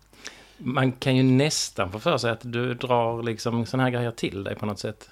Man 0.59 0.93
kan 0.93 1.17
ju 1.17 1.23
nästan 1.23 1.93
få 1.93 1.99
för 1.99 2.19
sig 2.19 2.31
att 2.31 2.41
du 2.43 2.75
drar 2.75 3.23
liksom 3.23 3.67
såna 3.67 3.83
här 3.83 3.91
grejer 3.91 4.11
till 4.11 4.45
dig 4.45 4.55
på 4.55 4.67
något 4.67 4.79
sätt. 4.79 5.11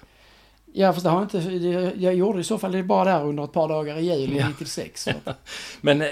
Ja 0.73 0.93
fast 0.93 1.03
det 1.03 1.09
har 1.09 1.17
jag 1.17 1.25
inte... 1.25 1.93
Jag, 2.03 2.15
gjorde 2.15 2.39
i 2.39 2.43
så 2.43 2.57
fall 2.57 2.71
det 2.71 2.83
bara 2.83 3.03
där 3.03 3.25
under 3.25 3.43
ett 3.43 3.53
par 3.53 3.67
dagar 3.67 3.97
i 3.97 4.01
juli 4.01 4.37
Ja. 4.39 4.47
96. 4.47 5.03
Så. 5.03 5.11
Men 5.81 6.01
eh, 6.01 6.07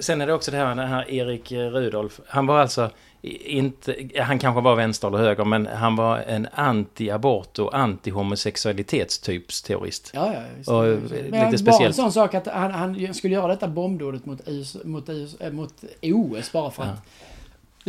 sen 0.00 0.20
är 0.20 0.26
det 0.26 0.32
också 0.32 0.50
det 0.50 0.56
här 0.56 0.66
med 0.66 0.78
den 0.78 0.88
här 0.88 1.10
Erik 1.10 1.52
Rudolf. 1.52 2.20
Han 2.26 2.46
var 2.46 2.60
alltså 2.60 2.90
inte, 3.30 3.96
han 4.20 4.38
kanske 4.38 4.60
var 4.60 4.76
vänster 4.76 5.08
eller 5.08 5.18
höger, 5.18 5.44
men 5.44 5.66
han 5.66 5.96
var 5.96 6.18
en 6.18 6.46
anti-abort 6.46 7.58
och 7.58 7.74
anti-homosexualitetstypsterrorist. 7.74 10.10
Ja, 10.14 10.32
ja, 10.34 10.40
visst. 10.58 10.68
Och, 10.68 10.86
eh, 10.86 10.90
Men 10.90 10.98
lite 11.20 11.30
Bara 11.30 11.42
en 11.46 11.58
speciellt. 11.58 11.96
sån 11.96 12.12
sak 12.12 12.34
att 12.34 12.46
han, 12.46 12.70
han 12.70 13.14
skulle 13.14 13.34
göra 13.34 13.48
detta 13.48 13.68
bombdådet 13.68 14.26
mot, 14.26 14.40
US, 14.48 14.76
mot, 14.84 15.08
US, 15.08 15.34
äh, 15.40 15.52
mot 15.52 15.74
OS 16.02 16.52
bara 16.52 16.70
för 16.70 16.82
Ja. 16.84 16.88
att 16.90 17.02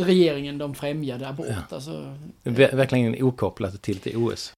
regeringen 0.06 0.58
de 0.58 0.74
främjade 0.74 1.28
abort. 1.28 1.46
Alltså, 1.70 2.14
Ver- 2.44 2.76
Verkligen 2.76 3.22
okopplat 3.22 3.82
till, 3.82 3.98
till 3.98 4.16
OS. 4.16 4.52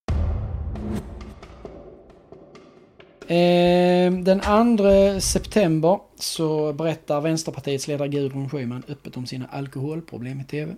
Den 4.25 4.41
2 4.41 5.21
september 5.21 5.99
så 6.19 6.73
berättar 6.73 7.21
Vänsterpartiets 7.21 7.89
ledare 7.89 8.09
Gudrun 8.09 8.51
Schyman 8.51 8.83
öppet 8.89 9.17
om 9.17 9.27
sina 9.27 9.47
alkoholproblem 9.47 10.41
i 10.41 10.45
TV. 10.45 10.75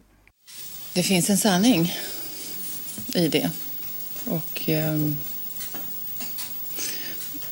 Det 0.95 1.03
finns 1.03 1.31
en 1.31 1.39
sanning 1.39 1.93
i 3.15 3.29
det. 3.29 3.51
Och 4.27 4.69
eh, 4.69 4.99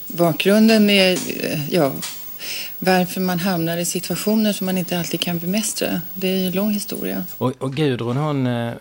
bakgrunden 0.07 0.91
är 0.91 1.13
eh, 1.13 1.75
ja, 1.75 1.93
varför 2.79 3.21
man 3.21 3.39
hamnar 3.39 3.79
i 3.79 3.85
situationer 3.85 4.53
som 4.53 4.67
man 4.67 4.79
inte 4.79 4.99
alltid 4.99 5.21
kan 5.21 5.39
bemästra. 5.39 6.01
Det 6.15 6.29
är 6.29 6.37
ju 6.37 6.47
en 6.47 6.53
lång 6.53 6.71
historia. 6.71 7.25
Och, 7.39 7.63
och 7.63 7.75
Gudrun 7.75 8.17
hon 8.17 8.47
eh, 8.47 8.73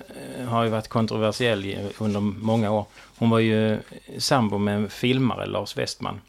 har 0.49 0.63
ju 0.63 0.69
varit 0.69 0.87
kontroversiell 0.87 1.91
under 1.97 2.19
många 2.19 2.71
år. 2.71 2.85
Hon 3.17 3.29
var 3.29 3.39
ju 3.39 3.79
sambo 4.17 4.57
med 4.57 4.75
en 4.75 4.89
filmare, 4.89 5.45
Lars 5.45 5.77
Westman. 5.77 6.21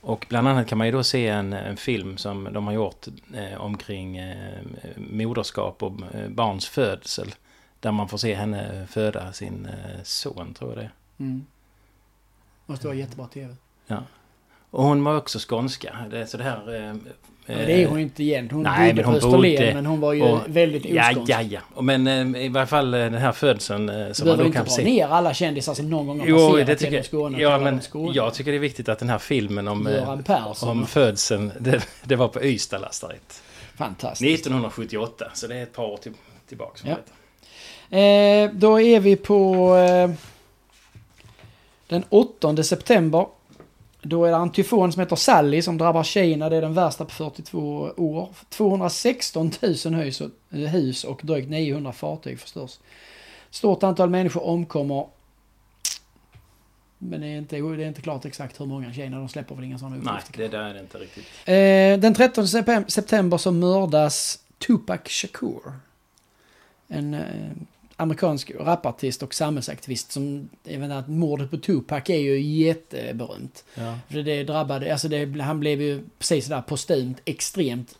Och 0.00 0.26
bland 0.28 0.48
annat 0.48 0.68
kan 0.68 0.78
man 0.78 0.86
ju 0.86 0.92
då 0.92 1.02
se 1.02 1.28
en, 1.28 1.52
en 1.52 1.76
film 1.76 2.16
som 2.16 2.48
de 2.52 2.66
har 2.66 2.74
gjort 2.74 3.06
eh, 3.34 3.60
omkring 3.60 4.16
eh, 4.16 4.60
moderskap 4.96 5.82
och 5.82 5.92
eh, 6.14 6.28
barns 6.28 6.68
födsel. 6.68 7.34
Där 7.80 7.92
man 7.92 8.08
får 8.08 8.18
se 8.18 8.34
henne 8.34 8.86
föda 8.90 9.32
sin 9.32 9.66
eh, 9.66 10.02
son, 10.02 10.54
tror 10.54 10.70
jag 10.70 10.78
det. 10.78 10.90
Mm. 11.18 11.46
Måste 12.66 12.86
vara 12.86 12.96
jättebra 12.96 13.26
TV. 13.26 13.56
Ja. 13.86 14.02
Och 14.70 14.84
hon 14.84 15.04
var 15.04 15.16
också 15.16 15.38
skånska. 15.48 16.06
Det, 16.10 16.26
så 16.26 16.36
det 16.36 16.44
här... 16.44 16.98
Eh, 17.46 17.56
Men 17.56 17.66
det 17.66 17.72
är 17.82 17.86
hon 17.86 17.96
ju 17.98 18.02
inte 18.04 18.22
igen. 18.22 18.48
Hon 18.52 18.62
Nej, 18.62 18.92
bodde 18.92 18.94
men 18.94 19.04
hon 19.04 19.12
på 19.12 19.16
Österlen 19.26 19.56
bodde- 19.56 19.74
men 19.74 19.86
hon 19.86 20.00
var 20.00 20.12
ju 20.12 20.22
och- 20.22 20.40
väldigt 20.46 20.84
Ja, 20.84 21.10
oskånsk. 21.10 21.32
ja, 21.32 21.42
ja. 21.42 21.60
Och 21.74 21.84
Men 21.84 22.06
eh, 22.34 22.44
i 22.44 22.48
varje 22.48 22.66
fall 22.66 22.94
eh, 22.94 23.00
den 23.00 23.14
här 23.14 23.32
födseln 23.32 23.88
eh, 23.88 24.12
som 24.12 24.28
man 24.28 24.38
då 24.38 24.50
kan 24.52 24.66
se. 24.70 24.84
ner 24.84 25.06
alla 25.06 25.34
kändisar 25.34 25.74
som 25.74 25.90
någon 25.90 26.06
gång 26.06 26.20
har 26.20 26.26
Jo, 26.26 26.36
passerat 26.50 26.66
det 26.66 26.76
tycker 26.76 26.90
genom. 26.92 27.04
Skåne. 27.04 27.38
Ja, 27.40 27.58
men 27.58 27.80
Skåne. 27.82 28.12
jag 28.14 28.34
tycker 28.34 28.50
det 28.50 28.56
är 28.56 28.60
viktigt 28.60 28.88
att 28.88 28.98
den 28.98 29.08
här 29.08 29.18
filmen 29.18 29.68
om, 29.68 29.86
eh, 29.86 30.18
om 30.62 30.86
födseln, 30.86 31.52
det, 31.60 31.86
det 32.04 32.16
var 32.16 32.28
på 32.28 32.42
Ystad 32.44 32.78
lasarett. 32.78 33.42
Fantastiskt. 33.76 34.40
1978, 34.40 35.30
så 35.34 35.46
det 35.46 35.56
är 35.56 35.62
ett 35.62 35.72
par 35.72 35.84
år 35.84 35.96
till, 35.96 36.12
tillbaka. 36.48 36.78
som 36.78 36.90
Ja. 36.90 36.96
Eh, 37.98 38.50
då 38.52 38.80
är 38.80 39.00
vi 39.00 39.16
på 39.16 39.74
eh, 39.76 40.10
den 41.88 42.04
8 42.08 42.62
september. 42.62 43.26
Då 44.06 44.24
är 44.24 44.30
det 44.30 44.36
en 44.36 44.52
tyfon 44.52 44.92
som 44.92 45.00
heter 45.00 45.16
Sally 45.16 45.62
som 45.62 45.78
drabbar 45.78 46.02
Kina. 46.02 46.48
Det 46.48 46.56
är 46.56 46.60
den 46.60 46.74
värsta 46.74 47.04
på 47.04 47.10
42 47.10 47.92
år. 47.96 48.28
216 48.48 49.50
000 49.84 49.94
hus 49.94 50.20
och, 50.20 50.30
eh, 50.50 50.58
hus 50.58 51.04
och 51.04 51.20
drygt 51.22 51.50
900 51.50 51.92
fartyg 51.92 52.40
förstörs. 52.40 52.78
Stort 53.50 53.82
antal 53.82 54.10
människor 54.10 54.44
omkommer. 54.44 55.06
Men 56.98 57.20
det 57.20 57.26
är 57.26 57.38
inte, 57.38 57.56
det 57.56 57.84
är 57.84 57.88
inte 57.88 58.00
klart 58.02 58.24
exakt 58.24 58.60
hur 58.60 58.66
många 58.66 58.92
Kina. 58.92 59.18
De 59.18 59.28
släpper 59.28 59.54
väl 59.54 59.64
inga 59.64 59.78
sådana 59.78 59.96
Nej, 59.96 60.14
uppgifter. 60.14 60.42
det 60.42 60.48
där 60.48 60.64
är 60.70 60.74
det 60.74 60.80
inte 60.80 60.98
riktigt. 60.98 61.24
Eh, 61.44 62.00
den 62.00 62.14
13 62.14 62.44
sepem- 62.46 62.88
september 62.88 63.36
så 63.38 63.50
mördas 63.52 64.38
Tupac 64.66 65.00
Shakur. 65.06 65.72
En 66.88 67.14
eh, 67.14 67.20
amerikansk 67.96 68.52
rapartist 68.60 69.22
och 69.22 69.34
samhällsaktivist 69.34 70.12
som, 70.12 70.48
jag 70.64 70.74
inte, 70.74 70.98
att 70.98 71.08
mordet 71.08 71.50
på 71.50 71.56
Tupac 71.56 72.10
är 72.10 72.18
ju 72.18 72.40
jätteberömt. 72.40 73.64
Ja. 73.74 73.98
För 74.08 74.22
det 74.22 74.44
drabbade, 74.44 74.92
alltså 74.92 75.08
det, 75.08 75.40
han 75.40 75.60
blev 75.60 75.82
ju 75.82 76.04
precis 76.18 76.44
sådär 76.44 76.62
postumt 76.62 77.16
extremt, 77.24 77.98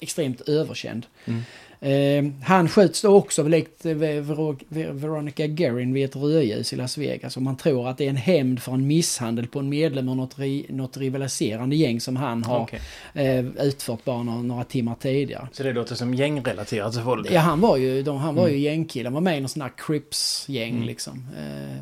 extremt 0.00 0.40
överkänd. 0.40 1.06
Mm. 1.24 1.42
Eh, 1.84 2.24
han 2.46 2.68
skjuts 2.68 3.02
då 3.02 3.14
också 3.16 3.42
likt 3.42 3.86
eh, 3.86 3.90
Ver- 3.94 4.92
Veronica 4.92 5.46
Guerin 5.46 5.92
vid 5.92 6.04
ett 6.04 6.16
rödljus 6.16 6.72
i 6.72 6.76
Las 6.76 6.98
Vegas. 6.98 7.36
Och 7.36 7.42
man 7.42 7.56
tror 7.56 7.88
att 7.88 7.98
det 7.98 8.04
är 8.04 8.08
en 8.10 8.16
hämnd 8.16 8.62
för 8.62 8.72
en 8.72 8.86
misshandel 8.86 9.46
på 9.46 9.58
en 9.58 9.68
medlem 9.68 10.08
av 10.08 10.16
något, 10.16 10.38
ri, 10.38 10.66
något 10.68 10.96
rivaliserande 10.96 11.76
gäng 11.76 12.00
som 12.00 12.16
han 12.16 12.44
har 12.44 12.60
Okej. 12.60 12.80
eh, 13.14 13.46
utfört 13.66 14.04
bara 14.04 14.22
några, 14.22 14.42
några 14.42 14.64
timmar 14.64 14.94
tidigare. 15.00 15.48
Så 15.52 15.62
det 15.62 15.72
låter 15.72 15.94
som 15.94 16.14
gängrelaterat 16.14 16.96
våld. 16.96 17.28
Ja, 17.30 17.40
han 17.40 17.60
var 17.60 17.76
ju, 17.76 18.02
de, 18.02 18.16
han 18.16 18.34
var 18.34 18.48
ju 18.48 18.52
Mm. 18.54 18.62
gängkille. 18.64 19.06
Han 19.06 19.14
var 19.14 19.20
med 19.20 19.38
i 19.38 19.40
någon 19.40 19.48
sån 19.48 19.62
här 19.62 19.72
Crips-gäng 19.76 20.74
Mm. 20.74 20.86
liksom. 20.86 21.26
Eh, 21.38 21.76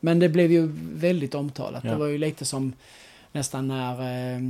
men 0.00 0.18
det 0.18 0.28
blev 0.28 0.52
ju 0.52 0.72
väldigt 0.92 1.34
omtalat. 1.34 1.84
Ja. 1.84 1.90
Det 1.90 1.96
var 1.96 2.06
ju 2.06 2.18
lite 2.18 2.44
som 2.44 2.72
nästan 3.32 3.68
när 3.68 3.92
eh, 4.34 4.40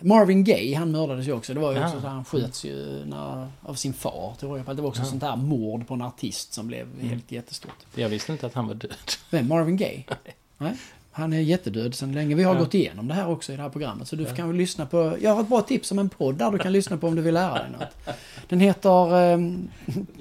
Marvin 0.00 0.44
Gaye, 0.44 0.76
han 0.76 0.90
mördades 0.90 1.28
ju 1.28 1.32
också. 1.32 1.54
Det 1.54 1.60
var 1.60 1.72
ju 1.72 1.84
också 1.84 2.00
så 2.00 2.06
han 2.06 2.24
sköts 2.24 2.64
ju 2.64 3.04
när, 3.06 3.48
av 3.62 3.74
sin 3.74 3.92
far 3.92 4.34
på 4.40 4.54
allt. 4.54 4.76
Det 4.76 4.82
var 4.82 4.88
också 4.88 5.02
Ja. 5.02 5.06
sånt 5.06 5.22
här 5.22 5.36
mord 5.36 5.86
på 5.88 5.94
en 5.94 6.02
artist 6.02 6.52
som 6.52 6.66
blev 6.66 6.86
Mm. 6.86 7.08
helt 7.08 7.32
jättestort. 7.32 7.74
Jag 7.94 8.08
visste 8.08 8.32
inte 8.32 8.46
att 8.46 8.54
han 8.54 8.66
var 8.66 8.74
död. 8.74 8.90
Vem? 9.30 9.48
Marvin 9.48 9.76
Gaye? 9.76 10.04
Nej. 10.58 10.76
Han 11.12 11.32
är 11.32 11.40
jättedöd 11.40 11.94
sedan 11.94 12.12
länge. 12.12 12.34
Vi 12.34 12.42
har 12.42 12.54
Ja. 12.54 12.60
gått 12.60 12.74
igenom 12.74 13.08
det 13.08 13.14
här 13.14 13.28
också 13.28 13.52
i 13.52 13.56
det 13.56 13.62
här 13.62 13.68
programmet. 13.68 14.08
Så 14.08 14.16
du 14.16 14.22
Ja. 14.24 14.34
kan 14.34 14.48
väl 14.48 14.56
lyssna 14.56 14.86
på... 14.86 15.16
Jag 15.20 15.34
har 15.34 15.42
ett 15.42 15.48
bra 15.48 15.60
tips 15.62 15.92
om 15.92 15.98
en 15.98 16.08
podd 16.08 16.34
där 16.34 16.50
du 16.50 16.58
kan 16.58 16.72
lyssna 16.72 16.96
på 16.96 17.06
om 17.08 17.16
du 17.16 17.22
vill 17.22 17.34
lära 17.34 17.54
dig 17.54 17.66
något. 17.72 18.16
Den 18.48 18.60
heter 18.60 19.16
ehm, 19.16 19.68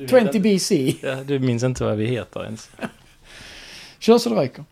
20 0.10 0.40
BC. 0.40 0.96
Ja, 1.04 1.16
du 1.24 1.40
minns 1.40 1.64
inte 1.64 1.84
vad 1.84 1.98
vi 1.98 2.06
heter 2.08 2.44
ens. 2.46 2.70
Kör 4.00 4.18
så 4.18 4.30
det 4.30 4.42
ryker. 4.42 4.64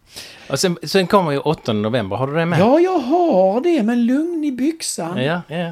Och 0.50 0.60
sen, 0.60 0.78
sen 0.84 1.08
kommer 1.08 1.32
ju 1.32 1.40
8 1.40 1.74
november, 1.74 2.16
har 2.16 2.28
du 2.28 2.34
det 2.34 2.46
med? 2.46 2.60
Ja, 2.60 2.80
jag 2.80 3.00
har 3.00 3.62
det, 3.62 3.84
men 3.84 4.06
lugn 4.06 4.44
i 4.44 4.52
byxan. 4.52 5.24
Ja, 5.24 5.42
ja. 5.48 5.72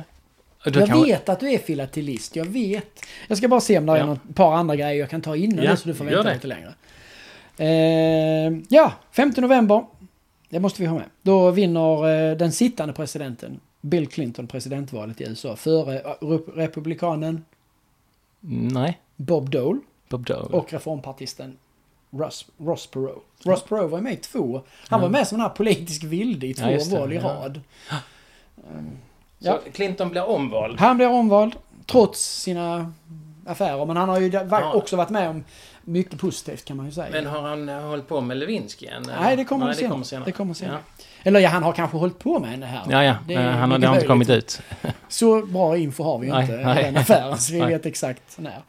Då 0.65 0.79
Jag 0.79 0.87
kan- 0.89 1.03
vet 1.03 1.29
att 1.29 1.39
du 1.39 1.51
är 1.51 1.57
filatelist, 1.57 2.35
jag 2.35 2.45
vet. 2.45 3.05
Jag 3.27 3.37
ska 3.37 3.47
bara 3.47 3.61
se 3.61 3.77
om 3.77 3.85
det 3.85 3.91
är 3.93 3.97
Ja. 3.97 4.05
något 4.05 4.35
par 4.35 4.53
andra 4.55 4.75
grejer 4.75 4.93
jag 4.99 5.09
kan 5.09 5.21
ta 5.21 5.35
innan 5.35 5.65
Ja, 5.65 5.71
det, 5.71 5.77
så 5.77 5.87
du 5.87 5.93
får 5.93 6.05
vänta 6.05 6.33
lite 6.33 6.47
längre. 6.47 6.73
Eh, 7.57 8.57
ja, 8.69 8.93
5 9.11 9.33
november. 9.37 9.85
Det 10.49 10.59
måste 10.59 10.81
vi 10.81 10.87
ha 10.87 10.95
med. 10.95 11.05
Då 11.21 11.51
vinner 11.51 12.29
eh, 12.31 12.37
den 12.37 12.51
sittande 12.51 12.93
presidenten 12.93 13.59
Bill 13.81 14.07
Clinton 14.07 14.47
presidentvalet 14.47 15.21
i 15.21 15.23
USA 15.23 15.55
före 15.55 15.99
eh, 15.99 16.05
rep- 16.21 16.51
republikanen 16.55 17.45
Nej, 18.49 18.99
Bob 19.15 19.49
Dole 19.49 19.79
Bob 20.09 20.25
Dole. 20.25 20.39
och 20.57 20.73
reformpartisten 20.73 21.57
Ross, 22.19 22.45
Ross 22.57 22.87
Perot. 22.87 23.25
Ross 23.43 23.63
Perot 23.63 23.91
var 23.91 24.01
med 24.01 24.13
i 24.13 24.17
två. 24.17 24.61
Han 24.87 24.99
Ja. 24.99 25.03
var 25.05 25.09
med 25.09 25.27
som 25.27 25.37
den 25.37 25.47
här 25.47 25.55
politisk 25.55 26.03
vilde 26.03 26.47
i 26.47 26.53
två 26.53 26.69
Ja, 26.69 26.99
val 26.99 27.13
i 27.13 27.15
ja. 27.15 27.21
rad. 27.23 27.61
Så 27.89 27.95
Ja. 29.39 29.59
Clinton 29.73 30.09
blir 30.09 30.29
omvald. 30.29 30.79
Han 30.79 30.97
blir 30.97 31.07
omvald 31.09 31.55
trots 31.85 32.41
sina 32.41 32.93
affärer. 33.45 33.85
Men 33.85 33.97
han 33.97 34.09
har 34.09 34.19
ju 34.19 34.27
Ja. 34.49 34.73
också 34.73 34.95
varit 34.95 35.09
med 35.09 35.29
om 35.29 35.43
mycket 35.81 36.19
positivt 36.19 36.65
kan 36.65 36.77
man 36.77 36.85
ju 36.85 36.91
säga. 36.91 37.07
Men 37.11 37.25
har 37.25 37.41
han 37.41 37.69
eh, 37.69 37.81
hållit 37.81 38.07
på 38.07 38.21
med 38.21 38.37
Lewinsky 38.37 38.85
än? 38.87 39.03
eller? 39.03 39.19
Nej, 39.19 39.35
det 39.35 39.45
kommer, 39.45 39.65
Nej, 39.65 39.75
senare. 39.75 39.87
det 39.87 39.91
kommer 39.91 40.03
senare. 40.05 40.25
Det 40.25 40.31
kommer 40.31 40.53
senare. 40.53 40.79
Ja. 40.97 41.03
Eller 41.23 41.39
ja, 41.39 41.49
han 41.49 41.63
har 41.63 41.73
kanske 41.73 41.97
hållit 41.97 42.19
på 42.19 42.39
med 42.39 42.49
henne 42.49 42.65
här. 42.65 42.81
Ja, 42.89 43.03
ja. 43.03 43.15
Det 43.27 43.33
är 43.33 43.51
han 43.51 43.71
har, 43.71 43.77
det 43.77 43.87
har 43.87 43.95
inte 43.95 44.07
kommit 44.07 44.29
ut. 44.29 44.61
Så 45.07 45.45
bra 45.45 45.77
info 45.77 46.03
har 46.03 46.17
vi 46.19 46.27
ju 46.27 46.39
inte 46.41 46.53
i 46.53 46.57
den 46.83 46.97
affären, 46.97 47.37
så 47.37 47.53
vi 47.53 47.59
Nej. 47.59 47.69
vet 47.69 47.85
exakt 47.85 48.21
när. 48.37 48.61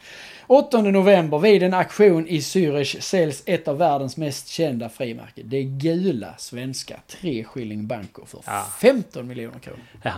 8 0.47 0.81
november, 0.83 1.39
vid 1.39 1.63
en 1.63 1.75
aktion 1.75 2.27
i 2.29 2.39
Zürich 2.41 3.01
säljs 3.01 3.43
ett 3.47 3.69
av 3.69 3.79
världens 3.79 4.17
mest 4.17 4.49
kända 4.49 4.89
frimärken. 4.89 5.49
Det 5.49 5.63
gula 5.63 6.35
svenska 6.39 7.01
3 7.07 7.45
skilling 7.45 7.87
banco 7.87 8.25
för 8.27 8.41
Ja. 8.47 8.67
15 8.81 9.27
miljoner 9.27 9.59
kronor. 9.59 9.81
Ja. 10.03 10.13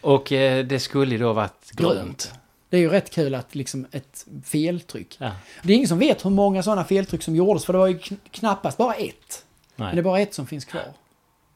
Och 0.00 0.32
eh, 0.32 0.64
det 0.66 0.78
skulle 0.80 1.12
ju 1.14 1.18
då 1.20 1.32
varit 1.32 1.70
grönt. 1.72 1.94
Grönt. 1.94 2.32
Det 2.68 2.76
är 2.76 2.80
ju 2.80 2.88
rätt 2.88 3.10
kul 3.10 3.34
att 3.34 3.54
liksom 3.54 3.86
ett 3.92 4.26
feltryck. 4.44 5.16
Ja. 5.18 5.30
Det 5.62 5.72
är 5.72 5.76
ingen 5.76 5.88
som 5.88 5.98
vet 5.98 6.24
hur 6.24 6.30
många 6.30 6.62
sådana 6.62 6.84
feltryck 6.84 7.22
som 7.22 7.36
gjordes, 7.36 7.64
för 7.64 7.72
det 7.72 7.78
var 7.78 7.86
ju 7.86 7.98
kn- 7.98 8.16
knappast 8.30 8.78
bara 8.78 8.94
ett. 8.94 9.44
Men 9.76 9.86
det 9.86 9.90
är 9.90 9.94
Nej. 9.94 10.02
bara 10.04 10.20
ett 10.20 10.34
som 10.34 10.46
finns 10.46 10.64
kvar. 10.64 10.82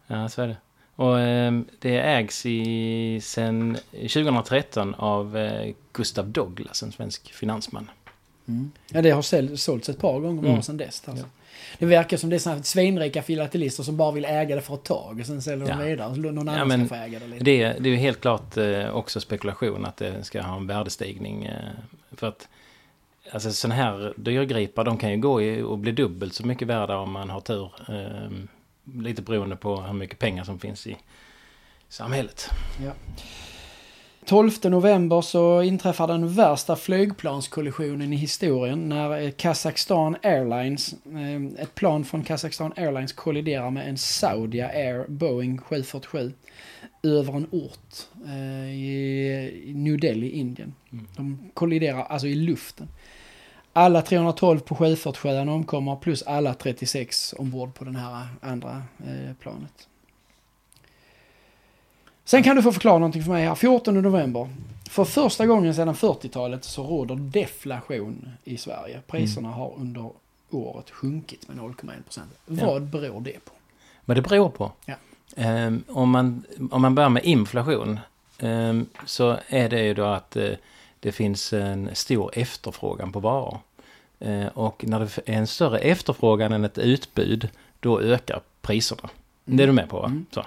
Ja, 0.07 0.29
så 0.29 0.43
är 0.43 0.47
det. 0.49 0.57
Och 0.97 1.21
eh, 1.21 1.53
det 1.79 1.99
ägs 2.01 2.47
i, 2.47 3.21
sen 3.23 3.79
2013 3.93 4.95
av 4.95 5.37
eh, 5.37 5.75
Gustav 5.93 6.29
Douglas, 6.29 6.83
en 6.83 6.93
svensk 6.93 7.33
finansman. 7.33 7.91
Ja, 8.93 9.03
det 9.03 9.11
har 9.11 9.23
säl- 9.23 9.57
sålts 9.57 9.89
ett 9.89 9.99
par 9.99 10.21
gånger 10.21 10.43
bara 10.43 10.51
Mm. 10.51 10.63
sedan 10.63 10.77
dess. 10.77 11.03
Alltså. 11.07 11.27
Det 11.79 11.87
verkar 11.87 12.17
som 12.17 12.31
det 12.31 12.37
är 12.37 12.41
sådana 12.41 12.63
svinrika 12.63 13.23
filatelister 13.23 13.83
som 13.83 13.97
bara 13.97 14.13
vill 14.13 14.25
äga 14.25 14.55
det 14.57 14.61
för 14.63 14.75
ett 14.75 14.85
tag 14.85 15.21
och 15.21 15.27
sen 15.27 15.43
säljer 15.43 15.67
de 15.67 15.73
Ja. 15.81 15.87
vidare. 15.87 16.15
Så 16.15 16.21
någon 16.21 16.47
Ja, 16.47 16.53
annan 16.53 16.69
men 16.69 16.87
ska 16.87 16.97
få 16.97 17.03
äga 17.05 17.19
det 17.19 17.27
lite. 17.27 17.45
Det, 17.45 17.63
det 17.79 17.89
är 17.89 17.91
ju 17.91 17.97
helt 17.97 18.21
klart 18.21 18.57
eh, 18.57 18.89
också 18.91 19.21
spekulation 19.21 19.85
att 19.85 19.97
det 19.97 20.25
ska 20.25 20.43
ha 20.43 20.57
en 20.57 20.67
värdestigning. 20.67 21.45
Eh, 21.45 21.69
för 22.17 22.27
att 22.27 22.49
alltså 23.33 23.53
sådana 23.53 23.75
här 23.75 24.13
dyrgripar, 24.17 24.85
de 24.85 24.99
kan 24.99 25.11
ju 25.11 25.17
gå 25.17 25.43
och 25.67 25.79
bli 25.79 25.93
dubbelt 25.93 26.35
så 26.35 26.47
mycket 26.47 26.69
värda 26.69 26.97
om 26.99 27.13
man 27.13 27.31
har 27.31 27.41
tur. 27.41 27.71
Eh, 27.89 28.31
lite 29.03 29.23
beroende 29.23 29.57
på 29.57 29.81
hur 29.81 29.93
mycket 29.95 30.19
pengar 30.19 30.45
som 30.45 30.59
finns 30.59 30.87
i 30.87 30.97
samhället. 31.89 32.51
12 34.29 34.53
november 34.65 35.21
så 35.21 35.63
inträffar 35.63 36.07
den 36.07 36.29
värsta 36.29 36.77
flygplanskollisionen 36.77 38.13
i 38.13 38.17
historien 38.17 38.89
när 38.89 39.21
eh, 39.21 39.31
Kazakstan 39.31 40.17
Airlines, 40.23 40.93
eh, 40.93 41.63
ett 41.63 41.75
plan 41.75 42.05
från 42.05 42.25
Kazakstan 42.25 42.73
Airlines 42.77 43.13
kolliderar 43.13 43.71
med 43.71 43.89
en 43.89 43.99
Saudia 43.99 44.69
Air 44.69 45.05
Boeing 45.09 45.59
747 45.59 46.33
över 47.03 47.33
en 47.33 47.47
ort 47.51 48.09
eh, 48.27 48.71
i 48.71 49.73
New 49.75 50.01
Delhi, 50.01 50.31
Indien. 50.31 50.75
De 51.17 51.51
kolliderar 51.55 52.05
alltså 52.05 52.27
i 52.27 52.35
luften. 52.35 52.89
Alla 53.73 54.03
312 54.03 54.59
på 54.59 54.75
747 54.75 55.39
omkommer 55.39 55.97
plus 55.97 56.23
alla 56.23 56.55
36 56.55 57.35
ombord 57.39 57.75
på 57.75 57.85
den 57.85 57.97
här 57.97 58.27
andra 58.41 58.83
planet. 59.41 59.89
Sen 62.29 62.43
kan 62.43 62.57
du 62.57 62.63
få 62.63 62.73
förklara 62.73 62.99
någonting 62.99 63.23
för 63.23 63.31
mig 63.31 63.47
här. 63.47 63.55
14 63.55 64.03
november. 64.03 64.49
För 64.91 65.05
första 65.05 65.47
gången 65.47 65.75
sedan 65.75 65.95
40-talet 65.95 66.65
så 66.65 66.83
råder 66.83 67.15
deflation 67.15 68.29
i 68.45 68.57
Sverige. 68.57 69.01
Priserna 69.07 69.49
har 69.49 69.75
under 69.77 70.11
året 70.51 70.91
sjunkit 70.91 71.49
med 71.49 71.57
0,1%. 71.57 72.21
Vad 72.47 72.83
beror 72.83 73.21
det 73.21 73.45
på? 73.45 73.53
Vad 74.05 74.17
det 74.17 74.23
beror 74.23 74.49
på? 74.49 74.73
Ja. 74.85 74.95
Ehm, 75.37 75.85
om, 75.89 76.11
man, 76.11 76.45
om 76.71 76.83
man 76.83 76.95
börjar 76.95 77.11
med 77.11 77.25
inflation 77.25 78.01
ehm, 78.39 78.87
så 79.07 79.37
är 79.49 79.69
det 79.69 79.83
ju 79.83 79.95
då 79.95 80.05
att 80.05 80.37
eh, 80.37 80.51
det 81.01 81.13
finns 81.13 81.53
en 81.53 81.91
stor 81.93 82.31
efterfrågan 82.35 83.13
på 83.13 83.21
varor. 83.21 83.59
Eh, 84.21 84.47
och 84.47 84.85
när 84.87 85.01
det 85.01 85.19
är 85.33 85.37
en 85.39 85.47
större 85.47 85.79
efterfrågan 85.79 86.53
än 86.53 86.65
ett 86.65 86.79
utbud, 86.79 87.49
då 87.81 88.01
ökar 88.01 88.41
priserna. 88.63 89.09
Det 89.45 89.63
är 89.63 89.67
du 89.67 89.73
med 89.73 89.89
på? 89.89 90.05
Mm. 90.05 90.27
Så. 90.31 90.45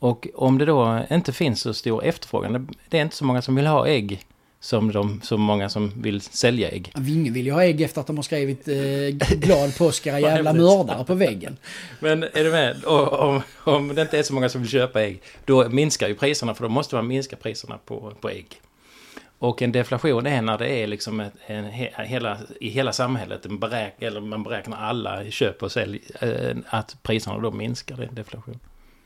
Och 0.00 0.26
om 0.34 0.58
det 0.58 0.64
då 0.64 1.00
inte 1.10 1.32
finns 1.32 1.60
så 1.60 1.74
stor 1.74 2.04
efterfrågan, 2.04 2.68
det- 2.88 2.98
är 2.98 3.02
inte 3.02 3.16
så 3.16 3.24
många 3.24 3.42
som 3.42 3.54
vill 3.54 3.66
ha 3.66 3.86
ägg 3.88 4.20
som 4.62 4.92
de, 4.92 5.20
så 5.24 5.36
många 5.36 5.68
som 5.68 5.92
vill 6.02 6.20
sälja 6.20 6.68
ägg. 6.70 6.92
Ingen 7.08 7.32
vill 7.34 7.46
ju 7.46 7.52
ha 7.52 7.62
ägg 7.64 7.80
efter 7.82 8.00
att 8.00 8.06
de 8.06 8.16
har 8.16 8.22
skrivit 8.22 8.68
eh, 8.68 9.36
glad 9.38 9.76
påsk 9.78 10.06
era 10.06 10.20
jävla 10.30 10.52
mördare 10.52 11.04
på 11.04 11.14
väggen. 11.14 11.56
Men 12.00 12.22
är 12.22 12.44
du 12.44 12.50
med? 12.50 12.84
Och, 12.84 13.12
om, 13.20 13.42
om 13.64 13.94
det 13.94 14.02
inte 14.02 14.18
är 14.18 14.22
så 14.22 14.34
många 14.34 14.48
som 14.48 14.60
vill 14.60 14.70
köpa 14.70 15.02
ägg, 15.02 15.22
då 15.44 15.68
minskar 15.68 16.08
ju 16.08 16.14
priserna, 16.14 16.54
för 16.54 16.62
då 16.62 16.68
måste 16.68 16.94
man 16.94 17.06
minska 17.06 17.36
priserna 17.36 17.78
på, 17.84 18.12
på 18.20 18.30
ägg. 18.30 18.46
Och 19.38 19.62
en 19.62 19.72
deflation 19.72 20.26
är 20.26 20.42
när 20.42 20.58
det 20.58 20.68
är 20.68 20.86
liksom 20.86 21.20
ett, 21.20 21.32
en, 21.46 21.64
he, 21.64 21.90
hela, 22.04 22.38
i 22.60 22.68
hela 22.68 22.92
samhället, 22.92 23.46
en 23.46 23.58
beräk, 23.58 23.94
eller 24.02 24.20
man 24.20 24.42
beräknar 24.42 24.76
alla 24.76 25.30
köp 25.30 25.62
och 25.62 25.72
sälj, 25.72 26.00
eh, 26.20 26.56
att 26.66 26.96
priserna 27.02 27.38
då 27.38 27.50
minskar, 27.50 27.96
det 27.96 28.02
är 28.02 28.08
en 28.08 28.14
deflation. 28.14 28.58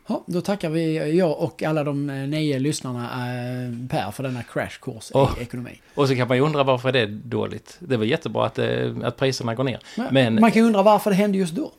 Ja, 0.07 0.25
då 0.27 0.41
tackar 0.41 0.71
vi 0.71 1.17
jag 1.19 1.41
och 1.41 1.63
alla 1.63 1.85
de 1.85 2.11
eh, 2.11 2.17
nio 2.17 2.59
lyssnarna 2.59 3.03
eh, 3.05 3.89
Per 3.89 4.11
för 4.11 4.23
denna 4.23 4.43
crashkurs 4.43 5.11
i 5.39 5.43
ekonomi. 5.43 5.81
Och 5.95 6.09
så 6.09 6.17
kan 6.17 6.29
man 6.29 6.37
ju 6.37 6.43
undra 6.43 6.63
varför 6.63 6.93
det 6.93 7.01
är 7.01 7.07
dåligt. 7.07 7.77
Det 7.81 7.97
väl 7.97 8.09
jättebra 8.09 8.47
att, 8.47 8.59
eh, 8.59 8.93
att 9.03 9.17
priserna 9.17 9.55
går 9.55 9.65
ner. 9.65 9.79
Men, 10.11 10.41
Man 10.41 10.53
kan 10.53 10.63
ju 10.63 10.67
undra 10.67 10.83
varför 10.83 11.11
det 11.11 11.17
hände 11.17 11.39
just 11.39 11.55
då. 11.55 11.73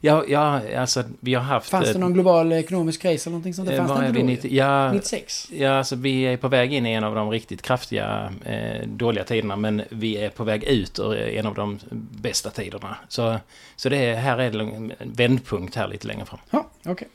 ja, 0.00 0.24
ja, 0.28 0.60
alltså 0.78 1.02
vi 1.20 1.34
har 1.34 1.42
haft... 1.42 1.68
Fanns 1.68 1.92
det 1.92 1.98
någon 1.98 2.12
global 2.12 2.52
ekonomisk 2.52 3.02
kris 3.02 3.26
eller 3.26 3.32
någonting 3.32 3.54
sånt? 3.54 3.68
Det 3.68 3.76
fanns 3.76 4.00
det 4.00 4.06
inte 4.06 4.12
vi, 4.12 4.20
då? 4.20 4.26
90, 4.26 4.50
ju. 4.50 4.56
ja, 4.56 4.92
96? 4.92 5.48
Ja, 5.52 5.78
alltså 5.78 5.96
vi 5.96 6.22
är 6.22 6.36
på 6.36 6.48
väg 6.48 6.72
in 6.72 6.86
i 6.86 6.92
en 6.92 7.04
av 7.04 7.14
de 7.14 7.30
riktigt 7.30 7.62
kraftiga 7.62 8.32
eh, 8.44 8.86
dåliga 8.86 9.24
tiderna, 9.24 9.56
men 9.56 9.82
vi 9.88 10.16
är 10.16 10.28
på 10.28 10.44
väg 10.44 10.64
ut 10.64 10.98
ur 10.98 11.14
en 11.14 11.46
av 11.46 11.54
de 11.54 11.78
bästa 12.10 12.50
tiderna. 12.50 12.96
Så, 13.08 13.36
så 13.76 13.88
det 13.88 13.96
är, 13.96 14.14
här 14.14 14.38
är 14.38 14.60
en 14.60 14.92
vändpunkt 14.98 15.74
här 15.74 15.88
lite 15.88 16.06
längre 16.06 16.24
fram. 16.24 16.40
Ja, 16.50 16.66
okej. 16.86 17.08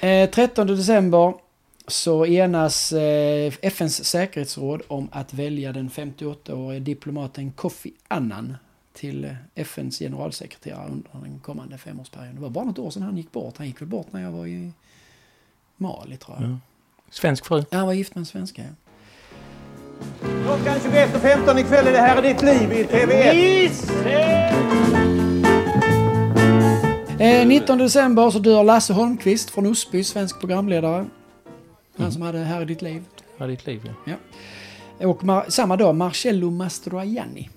Eh, 0.00 0.30
13 0.30 0.66
december 0.66 1.34
så 1.86 2.26
enas 2.26 2.92
eh, 2.92 3.52
FNs 3.62 4.04
säkerhetsråd 4.04 4.82
om 4.88 5.08
att 5.12 5.34
välja 5.34 5.72
den 5.72 5.90
58-årige 5.90 6.80
diplomaten 6.80 7.52
Kofi 7.52 7.92
Annan 8.08 8.56
till 8.92 9.24
eh, 9.24 9.32
FNs 9.54 9.98
generalsekreterare 9.98 10.88
under 10.90 11.10
den 11.12 11.38
kommande 11.38 11.78
femårsperioden. 11.78 12.34
Det 12.34 12.40
var 12.40 12.50
bara 12.50 12.64
något 12.64 12.78
år 12.78 12.90
sedan 12.90 13.02
han 13.02 13.16
gick 13.16 13.32
bort. 13.32 13.54
Han 13.58 13.66
gick 13.66 13.80
väl 13.80 13.88
bort 13.88 14.12
när 14.12 14.22
jag 14.22 14.30
var 14.30 14.46
i 14.46 14.72
Mali 15.76 16.16
tror 16.16 16.36
jag. 16.40 16.50
Ja. 16.50 16.58
Svensk 17.10 17.46
fru. 17.46 17.64
Ja, 17.70 17.78
han 17.78 17.86
var 17.86 17.94
gift 17.94 18.14
med 18.14 18.20
en 18.20 18.26
svenska. 18.26 18.62
Ja. 18.62 18.68
Klockan 20.44 20.76
21.15 20.76 21.60
ikväll 21.60 21.86
är 21.86 21.92
det 21.92 21.98
här 21.98 22.16
är 22.16 22.22
ditt 22.22 22.42
liv 22.42 22.72
i 22.72 22.84
TV1. 22.84 23.70
Eh, 27.20 27.46
19 27.46 27.78
december 27.78 28.30
så 28.30 28.38
dör 28.38 28.64
Lasse 28.64 28.92
Holmqvist 28.92 29.50
från 29.50 29.66
Osby, 29.66 30.04
svensk 30.04 30.40
programledare. 30.40 31.06
Han 31.98 32.12
som 32.12 32.22
hade 32.22 32.38
Här 32.38 32.62
i 32.62 32.64
ditt 32.64 32.82
liv. 32.82 33.02
Ja, 33.38 33.46
ditt 33.46 33.66
liv 33.66 33.90
ja. 34.06 34.14
Och 35.08 35.24
mar- 35.24 35.44
samma 35.48 35.76
dag 35.76 35.94
Marcello 35.94 36.50
Mastroianni. 36.50 37.48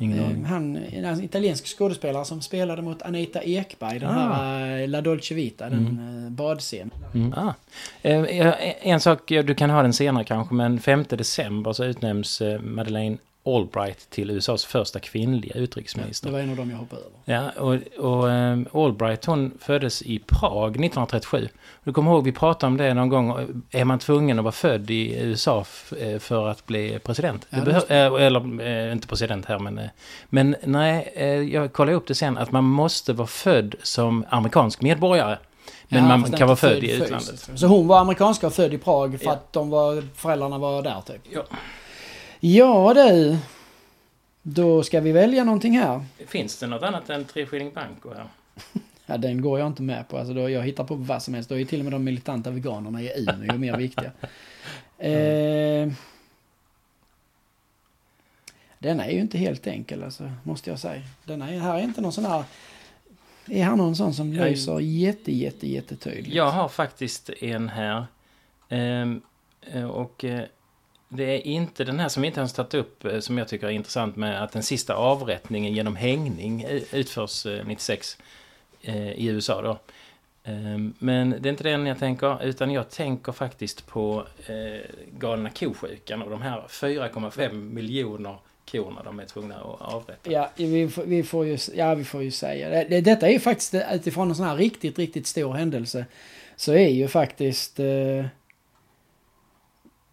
Ingen 0.00 0.18
Eh. 0.44 0.48
Han 0.50 0.76
en 0.76 1.24
italiensk 1.24 1.66
skådespelare 1.78 2.24
som 2.24 2.40
spelade 2.40 2.82
mot 2.82 3.02
Anita 3.02 3.42
Ekberg, 3.42 3.98
den 3.98 4.08
Ah. 4.08 4.34
här 4.34 4.80
eh, 4.82 4.88
La 4.88 5.00
Dolce 5.00 5.34
Vita, 5.34 5.68
den 5.68 6.00
eh, 6.26 6.32
badscenen. 6.32 6.90
Mm, 7.14 7.32
ah. 7.32 7.54
eh, 8.02 8.36
ja, 8.38 8.52
en 8.82 9.00
sak, 9.00 9.30
ja, 9.30 9.42
du 9.42 9.54
kan 9.54 9.70
ha 9.70 9.82
den 9.82 9.92
senare 9.92 10.24
kanske, 10.24 10.54
men 10.54 10.80
5 10.80 11.04
december 11.08 11.72
så 11.72 11.84
utnämns 11.84 12.40
eh, 12.40 12.60
Madeleine 12.60 13.16
Albright 13.46 14.10
till 14.10 14.30
USAs 14.30 14.64
första 14.64 14.98
kvinnliga 15.00 15.54
utrikesminister. 15.54 16.26
Det 16.26 16.32
var 16.32 16.40
en 16.40 16.50
av 16.50 16.56
dem 16.56 16.70
jag 16.70 16.76
hoppade 16.76 17.02
över. 17.02 17.12
Ja, 17.24 17.50
och, 17.62 18.04
och 18.04 18.24
um, 18.28 18.66
Albright 18.72 19.24
hon 19.24 19.58
föddes 19.60 20.02
i 20.02 20.18
Prag 20.18 20.70
1937. 20.70 21.48
Du 21.84 21.92
kommer 21.92 22.10
ihåg, 22.10 22.24
vi 22.24 22.32
pratade 22.32 22.66
om 22.70 22.76
det 22.76 22.94
någon 22.94 23.08
gång. 23.08 23.62
Är 23.70 23.84
man 23.84 23.98
tvungen 23.98 24.38
att 24.38 24.44
vara 24.44 24.52
född 24.52 24.90
i 24.90 25.20
USA 25.20 25.64
eh, 26.00 26.18
för 26.18 26.48
att 26.48 26.66
bli 26.66 26.98
president? 27.04 27.46
Ja, 27.50 27.58
måste- 27.74 27.96
eh, 27.96 28.12
eller, 28.26 28.60
eh, 28.86 28.92
inte 28.92 29.06
president 29.08 29.46
här, 29.46 29.58
men... 29.58 29.80
Men 30.28 30.56
nej, 30.64 31.12
jag 31.52 31.72
kollade 31.72 31.96
upp 31.96 32.06
det 32.06 32.14
sen, 32.14 32.38
att 32.38 32.52
man 32.52 32.64
måste 32.64 33.12
vara 33.12 33.26
född 33.28 33.74
som 33.82 34.24
amerikansk 34.28 34.80
medborgare. 34.82 35.38
Men 35.88 36.02
Ja, 36.02 36.16
man 36.16 36.32
kan 36.32 36.48
vara 36.48 36.50
inte 36.50 36.60
född 36.60 36.84
i 36.84 36.92
utlandet. 36.92 37.50
Så 37.54 37.66
hon 37.66 37.86
var 37.88 37.98
amerikanska 38.00 38.46
och 38.46 38.52
född 38.52 38.74
i 38.74 38.78
Prag 38.78 39.18
för 39.18 39.26
Ja. 39.26 39.32
att 39.32 39.52
de 39.52 39.70
var, 39.70 40.02
föräldrarna 40.14 40.58
var 40.58 40.82
där 40.82 41.00
typ? 41.06 41.20
Ja. 41.30 41.42
Ja 42.40 42.94
du. 42.94 43.38
Då 44.42 44.82
ska 44.82 45.00
vi 45.00 45.12
välja 45.12 45.44
någonting 45.44 45.78
här. 45.78 46.04
Finns 46.26 46.58
det 46.58 46.66
något 46.66 46.82
annat 46.82 47.10
än 47.10 47.24
Tre 47.24 47.46
Skilling 47.46 47.72
Banco 47.74 48.14
här? 48.14 48.26
Ja, 49.06 49.16
den 49.16 49.40
går 49.40 49.58
jag 49.58 49.66
inte 49.66 49.82
med 49.82 50.08
på. 50.08 50.18
Alltså, 50.18 50.34
då, 50.34 50.50
jag 50.50 50.62
hittar 50.62 50.84
på 50.84 50.94
vad 50.94 51.22
som 51.22 51.34
helst. 51.34 51.48
Då 51.48 51.54
är 51.54 51.58
ju 51.58 51.64
till 51.64 51.78
och 51.78 51.84
med 51.84 51.92
de 51.92 52.04
militanta 52.04 52.50
veganerna 52.50 53.02
i 53.02 53.26
Umeå 53.28 53.58
mer 53.58 53.76
viktiga. 53.76 54.12
Eh, 55.00 55.88
denna 58.78 59.06
är 59.06 59.10
ju 59.10 59.20
inte 59.20 59.38
helt 59.38 59.66
enkel, 59.66 60.02
alltså, 60.02 60.30
måste 60.42 60.70
jag 60.70 60.78
säga. 60.78 61.02
Denna 61.24 61.50
är, 61.50 61.58
här 61.58 61.78
är 61.78 61.82
inte 61.82 62.00
någon 62.00 62.12
sån 62.12 62.24
här... 62.24 62.44
Är 63.46 63.64
här 63.64 63.76
någon 63.76 63.96
sån 63.96 64.14
som 64.14 64.32
lyser 64.32 64.80
jätte, 64.80 65.32
jätte, 65.32 65.68
jättetydligt? 65.68 66.34
Jag 66.34 66.50
har 66.50 66.68
faktiskt 66.68 67.30
en 67.30 67.68
här. 67.68 68.06
Ehm, 68.68 69.20
eh, 69.60 69.84
och 69.84 70.24
eh, 70.24 70.44
det 71.08 71.24
är 71.24 71.46
inte 71.46 71.84
den 71.84 72.00
här 72.00 72.08
som 72.08 72.20
vi 72.22 72.26
inte 72.26 72.40
ens 72.40 72.52
tagit 72.52 72.74
upp 72.74 73.04
eh, 73.04 73.20
som 73.20 73.38
jag 73.38 73.48
tycker 73.48 73.66
är 73.66 73.70
intressant 73.70 74.16
med 74.16 74.42
att 74.42 74.52
den 74.52 74.62
sista 74.62 74.94
avrättningen 74.94 75.72
genom 75.72 75.96
hängning 75.96 76.62
eh, 76.62 76.94
utförs 76.94 77.46
eh, 77.46 77.66
96 77.66 78.18
i 79.14 79.26
USA 79.28 79.62
då. 79.62 79.78
Ehm, 80.44 80.94
men 80.98 81.30
det 81.40 81.48
är 81.48 81.50
inte 81.50 81.64
den 81.64 81.86
jag 81.86 81.98
tänker, 81.98 82.44
utan 82.44 82.70
jag 82.70 82.90
tänker 82.90 83.32
faktiskt 83.32 83.86
på 83.86 84.24
galna 85.18 85.50
kosjukan 85.50 86.22
och 86.22 86.30
de 86.30 86.42
här 86.42 86.62
4,5 86.68 87.52
miljoner 87.52 88.36
korna 88.70 89.02
de 89.02 89.20
är 89.20 89.24
tvungna 89.24 89.54
att 89.54 89.80
avrätta. 89.80 90.32
Ja, 90.32 90.50
vi, 90.56 90.88
får- 90.88 91.02
vi, 91.04 91.22
får 91.22 91.46
ju, 91.46 91.58
ja, 91.74 91.94
vi 91.94 92.04
får 92.04 92.22
ju 92.22 92.30
säga 92.30 92.68
det. 92.68 92.86
det. 92.88 93.00
Detta 93.00 93.28
är 93.28 93.32
ju 93.32 93.40
faktiskt 93.40 93.74
utifrån 93.92 94.28
en 94.28 94.34
sån 94.36 94.46
här 94.46 94.56
riktigt, 94.56 94.98
riktigt 94.98 95.26
stor 95.26 95.52
händelse. 95.52 96.06
Så 96.56 96.72
är 96.72 96.88
ju 96.88 97.08
faktiskt... 97.08 97.80
Eh, 97.80 98.26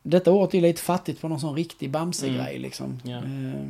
detta 0.08 0.32
året 0.32 0.54
är 0.54 0.62
lite 0.62 0.82
fattigt 0.82 1.22
på 1.22 1.28
någon 1.28 1.40
sån 1.40 1.56
riktig 1.56 1.90
Bamse-grej 1.90 2.50
Mm. 2.56 2.62
liksom. 2.62 3.00
Ja. 3.04 3.18
Eh, 3.18 3.68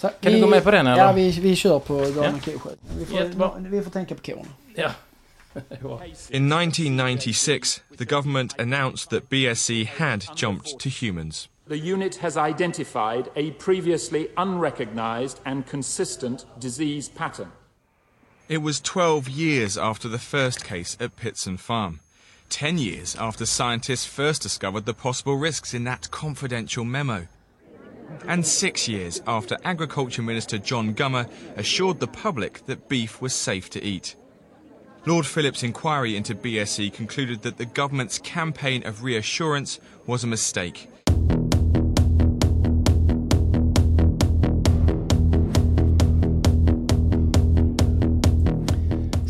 så 0.00 0.08
Kan 0.20 0.32
du 0.32 0.40
gå 0.40 0.46
med 0.46 0.64
på 0.64 0.70
den, 0.70 0.86
eller? 0.86 1.04
Ja, 1.04 1.12
vi, 1.12 1.30
vi 1.30 1.56
kör 1.56 1.78
på 1.78 1.94
galna 1.96 2.24
Ja. 2.24 2.32
kosjukan. 2.32 2.72
Vi 2.98 3.04
får, 3.06 3.68
vi 3.70 3.82
får 3.82 3.90
tänka 3.90 4.14
på 4.14 4.22
korna. 4.22 4.42
Ja. 4.74 4.90
In 6.30 6.52
1996, 6.52 7.82
the 7.98 8.04
government 8.04 8.60
announced 8.60 9.10
that 9.10 9.28
BSE 9.30 9.84
had 9.98 10.24
jumped 10.36 10.78
to 10.78 10.88
humans. 11.00 11.48
The 11.68 11.92
unit 11.92 12.16
has 12.16 12.36
identified 12.36 13.24
a 13.36 13.52
previously 13.64 14.26
unrecognised 14.36 15.38
and 15.44 15.66
consistent 15.70 16.46
disease 16.60 17.10
pattern. 17.16 17.48
It 18.48 18.58
was 18.62 18.80
12 18.80 19.28
years 19.28 19.78
after 19.78 20.08
the 20.08 20.18
first 20.18 20.64
case 20.64 21.04
at 21.04 21.16
Pitson 21.16 21.58
Farm. 21.58 21.98
10 22.50 22.78
years 22.78 23.16
after 23.16 23.46
scientists 23.46 24.04
first 24.04 24.42
discovered 24.42 24.84
the 24.84 24.92
possible 24.92 25.36
risks 25.36 25.72
in 25.72 25.84
that 25.84 26.10
confidential 26.10 26.84
memo. 26.84 27.26
And 28.26 28.44
six 28.44 28.88
years 28.88 29.22
after 29.26 29.56
Agriculture 29.64 30.22
Minister 30.22 30.58
John 30.58 30.94
Gummer 30.94 31.30
assured 31.56 32.00
the 32.00 32.08
public 32.08 32.66
that 32.66 32.88
beef 32.88 33.22
was 33.22 33.32
safe 33.32 33.70
to 33.70 33.82
eat. 33.82 34.16
Lord 35.06 35.24
Phillips' 35.24 35.62
inquiry 35.62 36.16
into 36.16 36.34
BSE 36.34 36.92
concluded 36.92 37.42
that 37.42 37.56
the 37.56 37.64
government's 37.64 38.18
campaign 38.18 38.84
of 38.84 39.02
reassurance 39.02 39.80
was 40.06 40.24
a 40.24 40.26
mistake. 40.26 40.89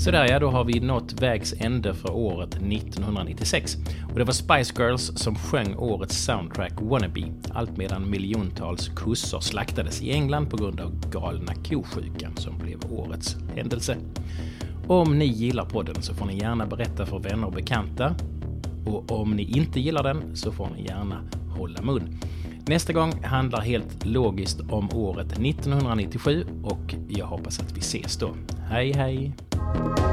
Sådär 0.00 0.26
ja, 0.26 0.38
då 0.38 0.50
har 0.50 0.64
vi 0.64 0.80
nått 0.80 1.22
vägs 1.22 1.54
ände 1.58 1.94
för 1.94 2.10
året 2.12 2.54
1996. 2.54 3.76
Och 4.12 4.18
det 4.18 4.24
var 4.24 4.32
Spice 4.32 4.82
Girls 4.82 5.12
som 5.14 5.36
sjöng 5.36 5.76
årets 5.76 6.24
soundtrack 6.24 6.72
Wannabe, 6.80 7.32
allt 7.50 7.76
medan 7.76 8.10
miljontals 8.10 8.88
kossor 8.88 9.40
slaktades 9.40 10.02
i 10.02 10.12
England 10.12 10.50
på 10.50 10.56
grund 10.56 10.80
av 10.80 11.10
galna 11.10 11.54
kosjukan 11.54 12.36
som 12.36 12.58
blev 12.58 12.92
årets 12.92 13.36
händelse. 13.56 13.96
Om 14.86 15.18
ni 15.18 15.24
gillar 15.24 15.64
podden 15.64 16.02
så 16.02 16.14
får 16.14 16.26
ni 16.26 16.38
gärna 16.38 16.66
berätta 16.66 17.06
för 17.06 17.18
vänner 17.18 17.46
och 17.46 17.52
bekanta. 17.52 18.14
Och 18.86 19.12
om 19.20 19.30
ni 19.30 19.42
inte 19.42 19.80
gillar 19.80 20.02
den 20.02 20.36
så 20.36 20.52
får 20.52 20.68
ni 20.76 20.84
gärna 20.84 21.20
hålla 21.58 21.82
mun. 21.82 22.18
Nästa 22.66 22.92
gång 22.92 23.24
handlar 23.24 23.60
helt 23.60 24.06
logiskt 24.06 24.60
om 24.60 24.88
året 24.94 25.32
1997 25.32 26.46
och 26.64 26.94
jag 27.08 27.26
hoppas 27.26 27.60
att 27.60 27.76
vi 27.76 27.80
ses 27.80 28.16
då. 28.16 28.34
Hej 28.68 28.92
hej! 28.92 29.32
Bye. 29.72 30.09